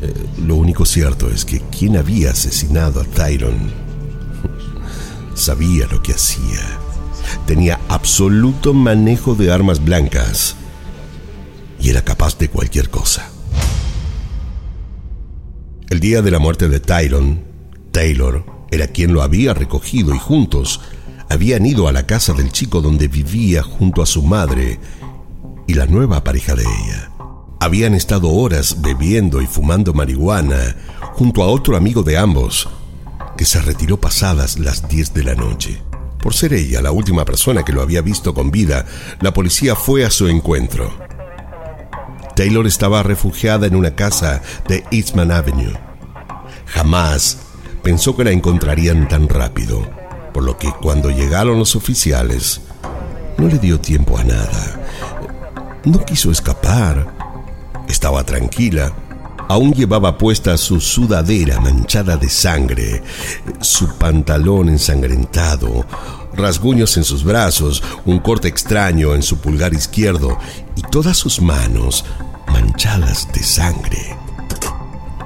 Eh, 0.03 0.15
lo 0.45 0.57
único 0.57 0.87
cierto 0.87 1.29
es 1.29 1.45
que 1.45 1.61
quien 1.61 1.97
había 1.97 2.31
asesinado 2.31 3.01
a 3.01 3.05
Tyron 3.05 3.73
sabía 5.35 5.87
lo 5.87 6.03
que 6.03 6.13
hacía. 6.13 6.61
Tenía 7.47 7.79
absoluto 7.89 8.75
manejo 8.75 9.35
de 9.35 9.53
armas 9.53 9.85
blancas 9.85 10.57
y 11.81 11.91
era 11.91 12.03
capaz 12.03 12.39
de 12.39 12.49
cualquier 12.49 12.91
cosa. 12.91 13.31
El 15.89 16.01
día 16.01 16.23
de 16.23 16.31
la 16.31 16.39
muerte 16.39 16.69
de 16.69 16.81
Tyron, 16.81 17.43
Taylor 17.91 18.45
era 18.71 18.87
quien 18.87 19.13
lo 19.13 19.23
había 19.23 19.55
recogido 19.55 20.15
y 20.15 20.19
juntos 20.19 20.81
habían 21.29 21.67
ido 21.67 21.89
a 21.89 21.93
la 21.93 22.07
casa 22.07 22.33
del 22.33 22.53
chico 22.53 22.81
donde 22.81 23.09
vivía 23.09 23.63
junto 23.63 24.03
a 24.03 24.07
su 24.07 24.23
madre 24.23 24.79
y 25.67 25.75
la 25.75 25.87
nueva 25.87 26.25
pareja 26.25 26.55
de 26.55 26.63
ella. 26.63 27.10
Habían 27.63 27.93
estado 27.93 28.31
horas 28.31 28.81
bebiendo 28.81 29.43
y 29.43 29.47
fumando 29.47 29.93
marihuana 29.93 30.77
junto 31.13 31.43
a 31.43 31.47
otro 31.47 31.77
amigo 31.77 32.03
de 32.03 32.17
ambos, 32.17 32.71
que 33.37 33.45
se 33.45 33.61
retiró 33.61 34.01
pasadas 34.01 34.59
las 34.59 34.89
10 34.89 35.13
de 35.13 35.25
la 35.25 35.35
noche. 35.35 35.83
Por 36.23 36.33
ser 36.33 36.55
ella 36.55 36.81
la 36.81 36.91
última 36.91 37.27
persona 37.27 37.63
que 37.63 37.75
lo 37.75 37.83
había 37.83 38.01
visto 38.01 38.33
con 38.33 38.51
vida, 38.51 38.87
la 39.21 39.35
policía 39.35 39.77
fue 39.77 40.07
a 40.07 40.11
su 40.11 40.29
encuentro. 40.29 40.91
Taylor 42.35 42.67
estaba 42.67 43.03
refugiada 43.03 43.67
en 43.67 43.77
una 43.77 43.95
casa 43.95 44.41
de 44.67 44.83
Eastman 44.91 45.31
Avenue. 45.31 45.75
Jamás 46.65 47.41
pensó 47.83 48.17
que 48.17 48.25
la 48.25 48.31
encontrarían 48.31 49.07
tan 49.07 49.29
rápido, 49.29 49.87
por 50.33 50.45
lo 50.45 50.57
que 50.57 50.73
cuando 50.81 51.11
llegaron 51.11 51.59
los 51.59 51.77
oficiales, 51.77 52.63
no 53.37 53.49
le 53.49 53.59
dio 53.59 53.79
tiempo 53.79 54.17
a 54.17 54.25
nada. 54.25 54.81
No 55.85 56.03
quiso 56.07 56.31
escapar. 56.31 57.20
Estaba 57.91 58.23
tranquila. 58.23 58.93
Aún 59.49 59.73
llevaba 59.73 60.17
puesta 60.17 60.57
su 60.57 60.81
sudadera 60.81 61.59
manchada 61.59 62.17
de 62.17 62.29
sangre, 62.29 63.03
su 63.61 63.99
pantalón 63.99 64.69
ensangrentado, 64.69 65.85
rasguños 66.33 66.97
en 66.97 67.03
sus 67.03 67.25
brazos, 67.25 67.83
un 68.05 68.21
corte 68.21 68.47
extraño 68.47 69.17
en 69.17 69.25
su 69.25 69.39
pulgar 69.39 69.75
izquierdo 69.75 70.39
y 70.77 70.83
todas 70.83 71.17
sus 71.17 71.43
manos 71.43 72.05
manchadas 72.47 73.27
de 73.33 73.43
sangre. 73.43 74.17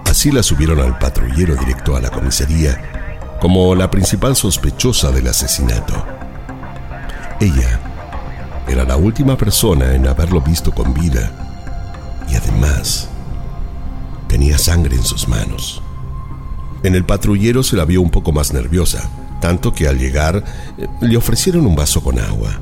Así 0.07 0.33
la 0.33 0.43
subieron 0.43 0.81
al 0.81 0.99
patrullero 0.99 1.57
directo 1.57 1.97
a 1.97 2.01
la 2.01 2.11
comisaría 2.11 3.37
como 3.43 3.75
la 3.75 3.91
principal 3.91 4.37
sospechosa 4.37 5.11
del 5.11 5.29
asesinato. 5.29 6.03
Ella 7.41 7.79
era 8.67 8.85
la 8.85 8.97
última 8.97 9.37
persona 9.37 9.95
en 9.95 10.09
haberlo 10.09 10.41
visto 10.41 10.73
con 10.73 10.95
vida 10.95 11.31
además 12.37 13.09
tenía 14.29 14.59
sangre 14.59 14.97
en 14.97 15.05
sus 15.05 15.29
manos. 15.29 15.83
En 16.83 16.95
el 16.95 17.05
patrullero 17.05 17.63
se 17.63 17.77
la 17.77 17.85
vio 17.85 18.03
un 18.03 18.11
poco 18.11 18.33
más 18.33 18.53
nerviosa, 18.53 19.09
tanto 19.41 19.73
que 19.73 19.89
al 19.89 19.99
llegar 19.99 20.45
eh, 20.77 20.87
le 21.01 21.17
ofrecieron 21.17 21.67
un 21.67 21.77
vaso 21.77 22.03
con 22.03 22.19
agua. 22.19 22.61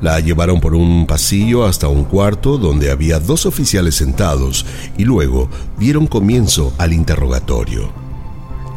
La 0.00 0.18
llevaron 0.18 0.60
por 0.60 0.74
un 0.74 1.06
pasillo 1.06 1.64
hasta 1.64 1.88
un 1.88 2.04
cuarto 2.04 2.58
donde 2.58 2.90
había 2.90 3.20
dos 3.20 3.46
oficiales 3.46 3.94
sentados 3.94 4.66
y 4.98 5.04
luego 5.04 5.48
dieron 5.78 6.06
comienzo 6.06 6.72
al 6.78 6.92
interrogatorio. 6.92 7.92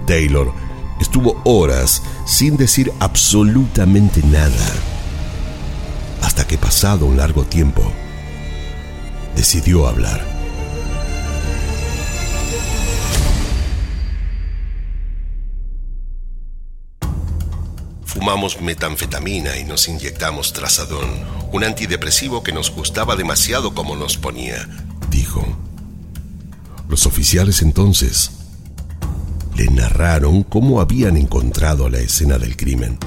Taylor 0.06 0.52
estuvo 1.00 1.42
horas 1.44 2.04
sin 2.26 2.58
decir 2.58 2.92
absolutamente 3.00 4.22
nada, 4.24 4.66
hasta 6.22 6.46
que 6.46 6.58
pasado 6.58 7.06
un 7.06 7.18
largo 7.18 7.44
tiempo, 7.44 7.82
decidió 9.36 9.88
hablar. 9.88 10.26
Fumamos 18.06 18.62
metanfetamina 18.62 19.58
y 19.58 19.66
nos 19.66 19.88
inyectamos 19.88 20.54
trazadón, 20.54 21.10
un 21.52 21.64
antidepresivo 21.64 22.44
que 22.44 22.54
nos 22.54 22.72
gustaba 22.72 23.16
demasiado 23.16 23.76
como 23.76 23.96
nos 23.96 24.18
ponía, 24.18 24.68
dijo. 25.12 25.46
Los 26.88 27.06
oficiales 27.06 27.62
entonces 27.62 28.32
le 29.56 29.68
narraron 29.68 30.44
cómo 30.44 30.82
habían 30.82 31.18
encontrado 31.18 31.90
la 31.90 32.00
escena 32.00 32.38
del 32.38 32.56
crimen. 32.56 32.98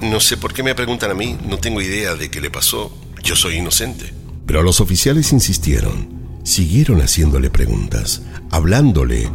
No 0.00 0.20
sé 0.20 0.36
por 0.36 0.54
qué 0.54 0.62
me 0.62 0.74
preguntan 0.74 1.10
a 1.10 1.14
mí, 1.14 1.36
no 1.44 1.58
tengo 1.58 1.80
idea 1.80 2.14
de 2.14 2.30
qué 2.30 2.40
le 2.40 2.50
pasó, 2.50 2.96
yo 3.22 3.34
soy 3.34 3.56
inocente. 3.56 4.17
Pero 4.48 4.62
los 4.62 4.80
oficiales 4.80 5.30
insistieron, 5.34 6.08
siguieron 6.42 7.02
haciéndole 7.02 7.50
preguntas, 7.50 8.22
hablándole 8.50 9.28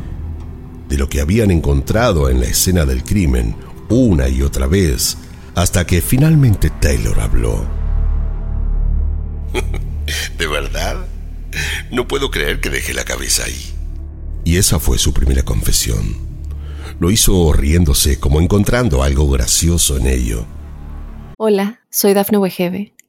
de 0.89 0.97
lo 0.97 1.07
que 1.07 1.21
habían 1.21 1.51
encontrado 1.51 2.31
en 2.31 2.39
la 2.39 2.47
escena 2.47 2.83
del 2.85 3.03
crimen, 3.03 3.55
una 3.89 4.27
y 4.27 4.41
otra 4.41 4.65
vez, 4.65 5.19
hasta 5.53 5.85
que 5.85 6.01
finalmente 6.01 6.71
Taylor 6.71 7.19
habló. 7.19 7.63
¿De 10.39 10.47
verdad? 10.47 11.05
No 11.91 12.07
puedo 12.07 12.31
creer 12.31 12.59
que 12.59 12.71
dejé 12.71 12.95
la 12.95 13.05
cabeza 13.05 13.43
ahí. 13.45 13.71
Y 14.43 14.57
esa 14.57 14.79
fue 14.79 14.97
su 14.97 15.13
primera 15.13 15.43
confesión. 15.43 16.17
Lo 16.99 17.11
hizo 17.11 17.53
riéndose, 17.53 18.19
como 18.19 18.41
encontrando 18.41 19.03
algo 19.03 19.29
gracioso 19.29 19.95
en 19.95 20.07
ello. 20.07 20.47
Hola, 21.37 21.81
soy 21.91 22.15
Dafne 22.15 22.39
Wegebe 22.39 22.93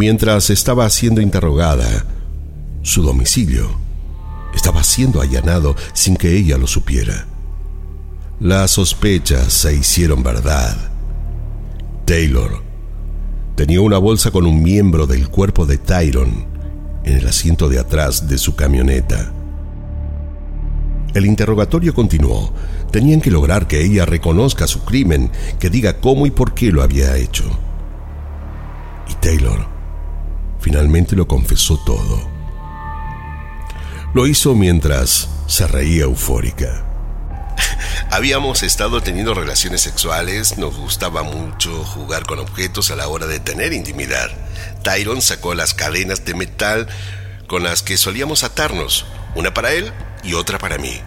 Mientras 0.00 0.48
estaba 0.48 0.88
siendo 0.88 1.20
interrogada, 1.20 2.06
su 2.80 3.02
domicilio 3.02 3.68
estaba 4.54 4.82
siendo 4.82 5.20
allanado 5.20 5.76
sin 5.92 6.16
que 6.16 6.38
ella 6.38 6.56
lo 6.56 6.66
supiera. 6.66 7.26
Las 8.40 8.70
sospechas 8.70 9.52
se 9.52 9.74
hicieron 9.74 10.22
verdad. 10.22 10.74
Taylor 12.06 12.62
tenía 13.56 13.82
una 13.82 13.98
bolsa 13.98 14.30
con 14.30 14.46
un 14.46 14.62
miembro 14.62 15.06
del 15.06 15.28
cuerpo 15.28 15.66
de 15.66 15.76
Tyron 15.76 16.46
en 17.04 17.18
el 17.18 17.26
asiento 17.26 17.68
de 17.68 17.78
atrás 17.78 18.26
de 18.26 18.38
su 18.38 18.56
camioneta. 18.56 19.30
El 21.12 21.26
interrogatorio 21.26 21.92
continuó. 21.92 22.54
Tenían 22.90 23.20
que 23.20 23.30
lograr 23.30 23.66
que 23.66 23.84
ella 23.84 24.06
reconozca 24.06 24.66
su 24.66 24.82
crimen, 24.82 25.30
que 25.58 25.68
diga 25.68 26.00
cómo 26.00 26.24
y 26.24 26.30
por 26.30 26.54
qué 26.54 26.72
lo 26.72 26.82
había 26.82 27.18
hecho. 27.18 27.44
Y 29.06 29.12
Taylor 29.16 29.69
finalmente 30.70 31.16
lo 31.16 31.26
confesó 31.26 31.78
todo. 31.78 32.30
Lo 34.14 34.28
hizo 34.28 34.54
mientras 34.54 35.28
se 35.48 35.66
reía 35.66 36.04
eufórica. 36.04 36.84
Habíamos 38.12 38.62
estado 38.62 39.00
teniendo 39.00 39.34
relaciones 39.34 39.80
sexuales, 39.80 40.58
nos 40.58 40.76
gustaba 40.76 41.24
mucho 41.24 41.82
jugar 41.82 42.24
con 42.24 42.38
objetos 42.38 42.92
a 42.92 42.96
la 42.96 43.08
hora 43.08 43.26
de 43.26 43.40
tener 43.40 43.72
intimidad. 43.72 44.30
Tyron 44.84 45.20
sacó 45.22 45.56
las 45.56 45.74
cadenas 45.74 46.24
de 46.24 46.34
metal 46.34 46.86
con 47.48 47.64
las 47.64 47.82
que 47.82 47.96
solíamos 47.96 48.44
atarnos, 48.44 49.06
una 49.34 49.52
para 49.52 49.72
él 49.72 49.92
y 50.22 50.34
otra 50.34 50.60
para 50.60 50.78
mí. 50.78 51.00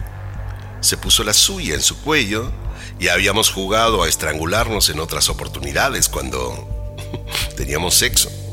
Se 0.82 0.98
puso 0.98 1.24
la 1.24 1.32
suya 1.32 1.74
en 1.74 1.80
su 1.80 2.02
cuello 2.02 2.52
Ya 3.00 3.14
habíamos 3.14 3.50
jugado 3.50 4.02
a 4.02 4.10
estrangularnos 4.10 4.90
en 4.90 5.00
otras 5.00 5.30
oportunidades 5.30 6.10
cuando 6.10 6.68
teníamos 7.56 7.94
sexo. 7.94 8.43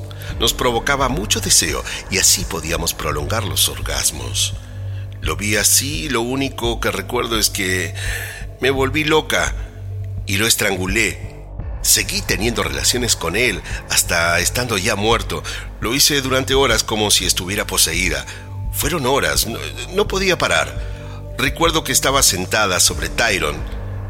Nos 0.42 0.56
provocaba 0.56 1.08
mucho 1.08 1.40
deseo 1.40 1.84
y 2.10 2.18
así 2.18 2.46
podíamos 2.46 2.96
prolongar 2.96 3.44
los 3.44 3.70
orgasmos. 3.70 4.56
Lo 5.22 5.36
vi 5.36 5.56
así 5.56 6.10
lo 6.10 6.22
único 6.22 6.80
que 6.80 6.90
recuerdo 6.90 7.38
es 7.38 7.52
que 7.52 7.94
me 8.60 8.72
volví 8.72 9.04
loca 9.04 9.54
y 10.26 10.38
lo 10.38 10.48
estrangulé. 10.48 11.46
Seguí 11.84 12.24
teniendo 12.24 12.64
relaciones 12.64 13.16
con 13.16 13.36
él 13.36 13.62
hasta 13.92 14.40
estando 14.40 14.80
ya 14.80 14.96
muerto. 14.96 15.44
Lo 15.80 15.94
hice 15.94 16.20
durante 16.22 16.56
horas 16.56 16.84
como 16.84 17.12
si 17.12 17.28
estuviera 17.28 17.68
poseída. 17.68 18.26
Fueron 18.74 19.06
horas, 19.06 19.46
no, 19.94 20.08
podía 20.08 20.40
parar. 20.40 20.76
Recuerdo 21.38 21.84
que 21.84 21.92
estaba 21.92 22.24
sentada 22.24 22.80
sobre 22.80 23.10
Tyron 23.10 23.58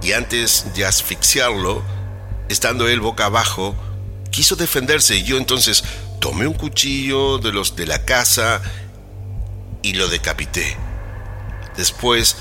y 0.02 0.14
antes 0.14 0.68
de 0.76 0.86
asfixiarlo, 0.86 1.84
estando 2.48 2.88
él 2.88 3.02
boca 3.02 3.26
abajo, 3.26 3.76
quiso 4.32 4.56
defenderse 4.56 5.18
y 5.18 5.24
yo 5.24 5.38
entonces 5.38 5.84
tomé 6.22 6.48
un 6.48 6.54
cuchillo 6.54 7.40
de 7.40 7.52
los 7.52 7.76
de 7.76 7.88
la 7.88 8.06
casa 8.06 8.62
y 9.82 9.94
lo 9.94 10.08
decapité. 10.08 10.78
Después, 11.76 12.38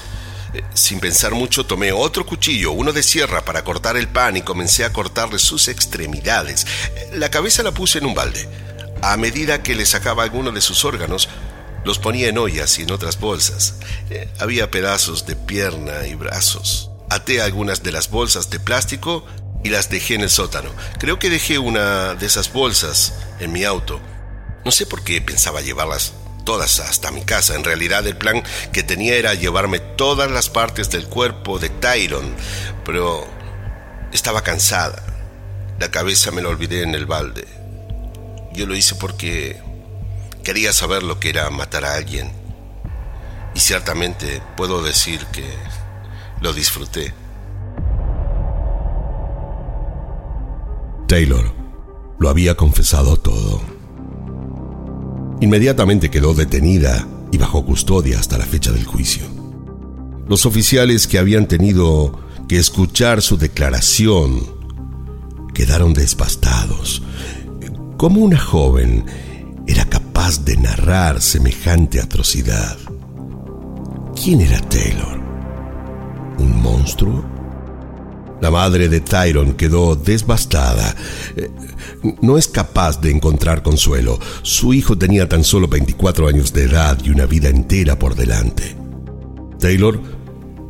eh, 0.52 0.62
sin 0.74 1.00
pensar 1.00 1.32
mucho, 1.32 1.66
tomé 1.66 1.90
otro 1.90 2.24
cuchillo, 2.26 2.72
uno 2.72 2.92
de 2.92 3.02
sierra, 3.02 3.44
para 3.44 3.64
cortar 3.64 3.96
el 3.96 4.06
pan 4.06 4.36
y 4.36 4.42
comencé 4.42 4.84
a 4.84 4.92
cortarle 4.92 5.38
sus 5.38 5.66
extremidades. 5.66 6.66
La 7.14 7.30
cabeza 7.30 7.62
la 7.62 7.72
puse 7.72 7.98
en 7.98 8.06
un 8.06 8.14
balde. 8.14 8.48
A 9.02 9.16
medida 9.16 9.62
que 9.62 9.74
le 9.74 9.86
sacaba 9.86 10.22
alguno 10.22 10.52
de 10.52 10.60
sus 10.60 10.84
órganos, 10.84 11.30
los 11.84 11.98
ponía 11.98 12.28
en 12.28 12.36
ollas 12.36 12.78
y 12.78 12.82
en 12.82 12.92
otras 12.92 13.18
bolsas. 13.18 13.76
Eh, 14.10 14.28
había 14.38 14.70
pedazos 14.70 15.24
de 15.24 15.36
pierna 15.36 16.06
y 16.06 16.14
brazos. 16.14 16.90
Até 17.08 17.40
algunas 17.40 17.82
de 17.82 17.92
las 17.92 18.10
bolsas 18.10 18.50
de 18.50 18.60
plástico 18.60 19.24
y 19.62 19.68
las 19.68 19.90
dejé 19.90 20.14
en 20.14 20.22
el 20.22 20.30
sótano. 20.30 20.70
Creo 20.98 21.18
que 21.18 21.30
dejé 21.30 21.58
una 21.58 22.14
de 22.14 22.26
esas 22.26 22.52
bolsas 22.52 23.14
en 23.38 23.52
mi 23.52 23.64
auto. 23.64 24.00
No 24.64 24.70
sé 24.70 24.86
por 24.86 25.02
qué 25.02 25.20
pensaba 25.20 25.60
llevarlas 25.60 26.12
todas 26.44 26.80
hasta 26.80 27.10
mi 27.10 27.22
casa. 27.22 27.54
En 27.54 27.64
realidad 27.64 28.06
el 28.06 28.16
plan 28.16 28.42
que 28.72 28.82
tenía 28.82 29.14
era 29.14 29.34
llevarme 29.34 29.78
todas 29.78 30.30
las 30.30 30.48
partes 30.48 30.90
del 30.90 31.06
cuerpo 31.06 31.58
de 31.58 31.68
Tyron, 31.68 32.34
pero 32.84 33.26
estaba 34.12 34.42
cansada. 34.42 35.02
La 35.78 35.90
cabeza 35.90 36.30
me 36.30 36.42
la 36.42 36.48
olvidé 36.48 36.82
en 36.82 36.94
el 36.94 37.06
balde. 37.06 37.46
Yo 38.52 38.66
lo 38.66 38.74
hice 38.74 38.94
porque 38.96 39.60
quería 40.44 40.72
saber 40.72 41.02
lo 41.02 41.20
que 41.20 41.30
era 41.30 41.48
matar 41.50 41.84
a 41.84 41.94
alguien. 41.94 42.32
Y 43.54 43.60
ciertamente 43.60 44.42
puedo 44.56 44.82
decir 44.82 45.24
que 45.26 45.48
lo 46.40 46.52
disfruté. 46.52 47.14
Taylor 51.10 51.52
lo 52.20 52.28
había 52.28 52.54
confesado 52.54 53.16
todo. 53.16 53.60
Inmediatamente 55.40 56.08
quedó 56.08 56.34
detenida 56.34 57.04
y 57.32 57.36
bajo 57.36 57.64
custodia 57.64 58.20
hasta 58.20 58.38
la 58.38 58.46
fecha 58.46 58.70
del 58.70 58.84
juicio. 58.84 59.24
Los 60.28 60.46
oficiales 60.46 61.08
que 61.08 61.18
habían 61.18 61.48
tenido 61.48 62.16
que 62.48 62.58
escuchar 62.58 63.22
su 63.22 63.36
declaración 63.38 64.40
quedaron 65.52 65.94
desbastados. 65.94 67.02
¿Cómo 67.96 68.20
una 68.20 68.38
joven 68.38 69.04
era 69.66 69.86
capaz 69.86 70.44
de 70.44 70.58
narrar 70.58 71.20
semejante 71.20 72.00
atrocidad? 72.00 72.78
¿Quién 74.14 74.42
era 74.42 74.60
Taylor? 74.60 75.20
¿Un 76.38 76.62
monstruo? 76.62 77.39
La 78.40 78.50
madre 78.50 78.88
de 78.88 79.00
Tyron 79.00 79.54
quedó 79.54 79.96
devastada. 79.96 80.94
Eh, 81.36 81.50
no 82.22 82.38
es 82.38 82.48
capaz 82.48 83.00
de 83.00 83.10
encontrar 83.10 83.62
consuelo. 83.62 84.18
Su 84.42 84.72
hijo 84.72 84.96
tenía 84.96 85.28
tan 85.28 85.44
solo 85.44 85.68
24 85.68 86.28
años 86.28 86.52
de 86.52 86.64
edad 86.64 86.98
y 87.04 87.10
una 87.10 87.26
vida 87.26 87.48
entera 87.48 87.98
por 87.98 88.14
delante. 88.14 88.76
Taylor 89.58 90.00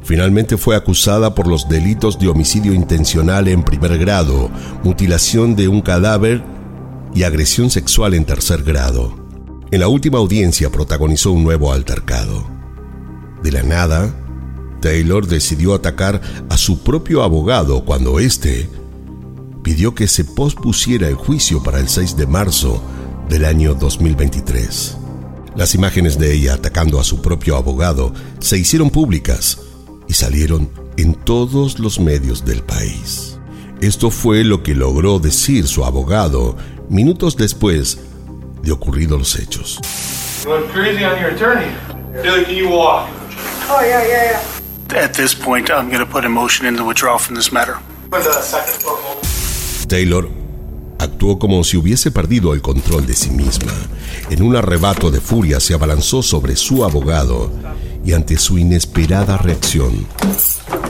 finalmente 0.02 0.56
fue 0.56 0.74
acusada 0.74 1.34
por 1.34 1.46
los 1.46 1.68
delitos 1.68 2.18
de 2.18 2.28
homicidio 2.28 2.74
intencional 2.74 3.46
en 3.46 3.62
primer 3.62 3.96
grado, 3.98 4.50
mutilación 4.82 5.54
de 5.54 5.68
un 5.68 5.80
cadáver 5.80 6.42
y 7.14 7.22
agresión 7.22 7.70
sexual 7.70 8.14
en 8.14 8.24
tercer 8.24 8.64
grado. 8.64 9.14
En 9.70 9.80
la 9.80 9.88
última 9.88 10.18
audiencia 10.18 10.70
protagonizó 10.70 11.30
un 11.30 11.44
nuevo 11.44 11.72
altercado. 11.72 12.44
De 13.44 13.52
la 13.52 13.62
nada, 13.62 14.12
Taylor 14.80 15.26
decidió 15.26 15.74
atacar 15.74 16.20
a 16.48 16.56
su 16.56 16.82
propio 16.82 17.22
abogado 17.22 17.84
cuando 17.84 18.18
éste 18.18 18.68
pidió 19.62 19.94
que 19.94 20.08
se 20.08 20.24
pospusiera 20.24 21.08
el 21.08 21.14
juicio 21.14 21.62
para 21.62 21.78
el 21.78 21.88
6 21.88 22.16
de 22.16 22.26
marzo 22.26 22.82
del 23.28 23.44
año 23.44 23.74
2023. 23.74 24.96
Las 25.56 25.74
imágenes 25.74 26.18
de 26.18 26.32
ella 26.32 26.54
atacando 26.54 26.98
a 27.00 27.04
su 27.04 27.20
propio 27.20 27.56
abogado 27.56 28.12
se 28.38 28.58
hicieron 28.58 28.90
públicas 28.90 29.58
y 30.08 30.14
salieron 30.14 30.70
en 30.96 31.14
todos 31.14 31.78
los 31.78 32.00
medios 32.00 32.44
del 32.44 32.62
país. 32.62 33.38
Esto 33.80 34.10
fue 34.10 34.44
lo 34.44 34.62
que 34.62 34.74
logró 34.74 35.18
decir 35.18 35.66
su 35.66 35.84
abogado 35.84 36.56
minutos 36.88 37.36
después 37.36 37.98
de 38.62 38.72
ocurridos 38.72 39.18
los 39.18 39.38
hechos. 39.38 39.78
At 44.94 45.12
this 45.12 45.36
point, 45.36 45.70
I'm 45.70 45.88
going 45.88 46.04
to 46.04 46.06
put 46.06 46.24
a 46.24 46.28
motion 46.28 46.66
in 46.66 46.74
the 46.74 46.82
withdrawal 46.82 47.18
from 47.18 47.36
this 47.36 47.52
matter. 47.52 47.76
Taylor 49.86 50.28
actuó 50.98 51.38
como 51.38 51.62
si 51.62 51.76
hubiese 51.76 52.10
perdido 52.10 52.54
el 52.54 52.60
control 52.60 53.06
de 53.06 53.14
sí 53.14 53.30
misma. 53.30 53.72
En 54.30 54.42
un 54.42 54.56
arrebato 54.56 55.12
de 55.12 55.20
furia 55.20 55.60
se 55.60 55.74
abalanzó 55.74 56.22
sobre 56.22 56.56
su 56.56 56.84
abogado 56.84 57.52
y 58.04 58.14
ante 58.14 58.36
su 58.36 58.58
inesperada 58.58 59.38
reacción, 59.38 60.06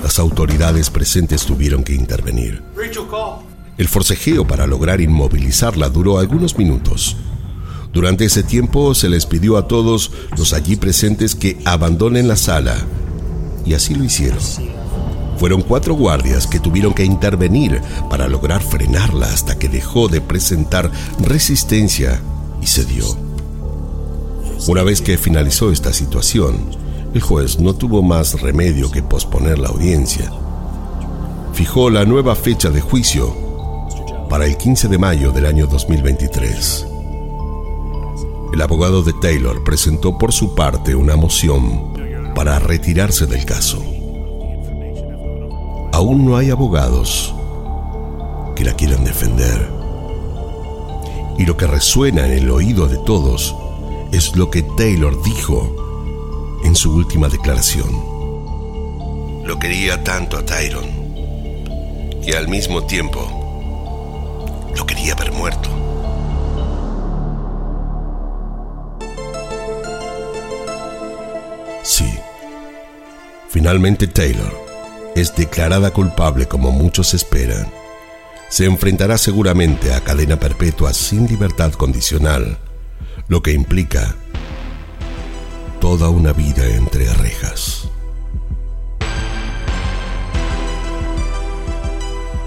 las 0.02 0.18
autoridades 0.18 0.88
presentes 0.88 1.44
tuvieron 1.44 1.84
que 1.84 1.92
intervenir. 1.92 2.62
El 3.76 3.88
forcejeo 3.88 4.46
para 4.46 4.66
lograr 4.66 5.02
inmovilizarla 5.02 5.90
duró 5.90 6.18
algunos 6.18 6.56
minutos. 6.56 7.18
Durante 7.92 8.24
ese 8.24 8.44
tiempo 8.44 8.94
se 8.94 9.10
les 9.10 9.26
pidió 9.26 9.58
a 9.58 9.68
todos 9.68 10.10
los 10.38 10.54
allí 10.54 10.76
presentes 10.76 11.34
que 11.34 11.58
abandonen 11.66 12.28
la 12.28 12.36
sala 12.36 12.86
y 13.64 13.74
así 13.74 13.94
lo 13.94 14.04
hicieron. 14.04 14.40
Fueron 15.38 15.62
cuatro 15.62 15.94
guardias 15.94 16.46
que 16.46 16.60
tuvieron 16.60 16.92
que 16.92 17.04
intervenir 17.04 17.80
para 18.10 18.28
lograr 18.28 18.62
frenarla 18.62 19.26
hasta 19.26 19.58
que 19.58 19.68
dejó 19.68 20.08
de 20.08 20.20
presentar 20.20 20.90
resistencia 21.18 22.20
y 22.60 22.66
cedió. 22.66 23.06
Una 24.68 24.82
vez 24.82 25.00
que 25.00 25.16
finalizó 25.16 25.72
esta 25.72 25.92
situación, 25.94 26.56
el 27.14 27.22
juez 27.22 27.58
no 27.58 27.74
tuvo 27.74 28.02
más 28.02 28.40
remedio 28.40 28.90
que 28.90 29.02
posponer 29.02 29.58
la 29.58 29.68
audiencia. 29.68 30.30
Fijó 31.54 31.88
la 31.88 32.04
nueva 32.04 32.34
fecha 32.34 32.70
de 32.70 32.80
juicio 32.80 33.34
para 34.28 34.46
el 34.46 34.56
15 34.56 34.88
de 34.88 34.98
mayo 34.98 35.32
del 35.32 35.46
año 35.46 35.66
2023. 35.66 36.86
El 38.52 38.60
abogado 38.60 39.02
de 39.02 39.12
Taylor 39.14 39.64
presentó 39.64 40.18
por 40.18 40.32
su 40.32 40.54
parte 40.54 40.94
una 40.94 41.16
moción 41.16 41.89
para 42.34 42.58
retirarse 42.58 43.26
del 43.26 43.44
caso. 43.44 43.82
Aún 45.92 46.24
no 46.24 46.36
hay 46.36 46.50
abogados 46.50 47.34
que 48.56 48.64
la 48.64 48.74
quieran 48.74 49.04
defender. 49.04 49.68
Y 51.38 51.46
lo 51.46 51.56
que 51.56 51.66
resuena 51.66 52.26
en 52.26 52.32
el 52.32 52.50
oído 52.50 52.86
de 52.86 52.98
todos 52.98 53.54
es 54.12 54.36
lo 54.36 54.50
que 54.50 54.62
Taylor 54.62 55.22
dijo 55.22 56.58
en 56.64 56.74
su 56.74 56.94
última 56.94 57.28
declaración. 57.28 57.90
Lo 59.44 59.58
quería 59.58 60.02
tanto 60.04 60.36
a 60.36 60.44
Tyron 60.44 60.88
que 62.22 62.36
al 62.36 62.48
mismo 62.48 62.84
tiempo 62.84 64.70
lo 64.76 64.86
quería 64.86 65.14
ver 65.14 65.32
muerto. 65.32 65.70
Finalmente 73.50 74.06
Taylor 74.06 74.56
es 75.16 75.34
declarada 75.34 75.90
culpable 75.90 76.46
como 76.46 76.70
muchos 76.70 77.14
esperan. 77.14 77.66
Se 78.48 78.64
enfrentará 78.64 79.18
seguramente 79.18 79.92
a 79.92 80.00
cadena 80.04 80.38
perpetua 80.38 80.92
sin 80.92 81.26
libertad 81.26 81.72
condicional, 81.72 82.58
lo 83.26 83.42
que 83.42 83.52
implica 83.52 84.14
toda 85.80 86.10
una 86.10 86.32
vida 86.32 86.64
entre 86.64 87.12
rejas. 87.14 87.88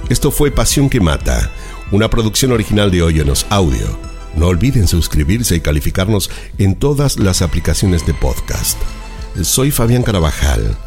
Esto 0.07 0.31
fue 0.31 0.51
Pasión 0.51 0.89
que 0.89 1.01
Mata, 1.01 1.51
una 1.91 2.09
producción 2.09 2.53
original 2.53 2.91
de 2.91 3.01
Oyonos 3.01 3.45
Audio. 3.49 3.99
No 4.37 4.47
olviden 4.47 4.87
suscribirse 4.87 5.57
y 5.57 5.59
calificarnos 5.59 6.31
en 6.57 6.75
todas 6.75 7.19
las 7.19 7.41
aplicaciones 7.41 8.05
de 8.05 8.13
podcast. 8.13 8.77
Soy 9.41 9.69
Fabián 9.69 10.03
Carabajal 10.03 10.77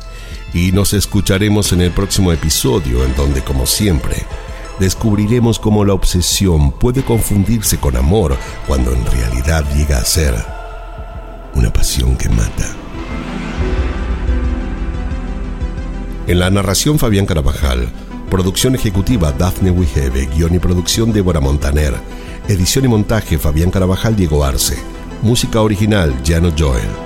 y 0.53 0.73
nos 0.73 0.93
escucharemos 0.93 1.73
en 1.73 1.81
el 1.81 1.91
próximo 1.93 2.33
episodio 2.33 3.05
en 3.05 3.15
donde, 3.15 3.43
como 3.43 3.67
siempre, 3.67 4.25
descubriremos 4.79 5.59
cómo 5.59 5.85
la 5.85 5.95
obsesión 5.95 6.73
puede 6.73 7.03
confundirse 7.03 7.79
con 7.79 7.97
amor 7.97 8.37
cuando 8.67 8.93
en 8.93 9.05
realidad 9.07 9.65
llega 9.75 9.99
a 9.99 10.05
ser 10.05 10.35
una 11.55 11.73
pasión 11.73 12.17
que 12.17 12.29
mata. 12.29 12.75
En 16.27 16.41
la 16.41 16.51
narración 16.51 16.99
Fabián 16.99 17.25
Carabajal, 17.25 17.89
producción 18.31 18.75
ejecutiva 18.75 19.33
Daphne 19.33 19.71
Wigebe, 19.71 20.27
guion 20.27 20.55
y 20.55 20.59
producción 20.59 21.13
Débora 21.13 21.41
Montaner, 21.41 21.95
edición 22.49 22.85
y 22.85 22.89
montaje 22.89 23.39
Fabián 23.39 23.71
Carabajal 23.71 24.17
Diego 24.17 24.45
Arce, 24.45 24.77
música 25.23 25.63
original 25.63 26.15
Jano 26.25 26.53
Joel. 26.57 27.06